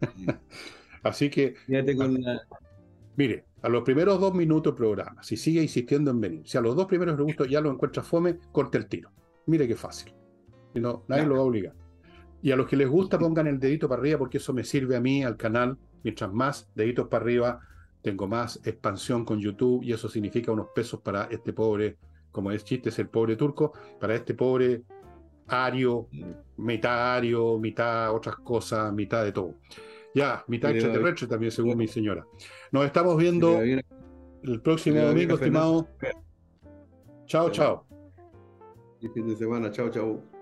[1.02, 1.54] Así que.
[3.16, 6.60] Mire, a los primeros dos minutos del programa, si sigue insistiendo en venir, si a
[6.60, 9.10] los dos primeros minutos ya lo encuentra fome, corte el tiro.
[9.46, 10.14] Mire qué fácil.
[10.74, 11.74] Y no, nadie lo va a obligar.
[12.42, 14.96] Y a los que les gusta pongan el dedito para arriba porque eso me sirve
[14.96, 15.78] a mí, al canal.
[16.02, 17.60] Mientras más deditos para arriba,
[18.02, 21.96] tengo más expansión con YouTube y eso significa unos pesos para este pobre,
[22.30, 24.82] como es chiste, es el pobre turco, para este pobre
[25.46, 26.08] ario,
[26.58, 29.54] mitad ario, mitad otras cosas, mitad de todo.
[30.14, 32.26] Ya, mitad extraterrestre también, según mi señora.
[32.70, 35.88] Nos estamos viendo el próximo domingo, estimado.
[37.26, 37.93] Chao, chao
[39.10, 39.70] fin de semana.
[39.70, 40.33] Chao, chao.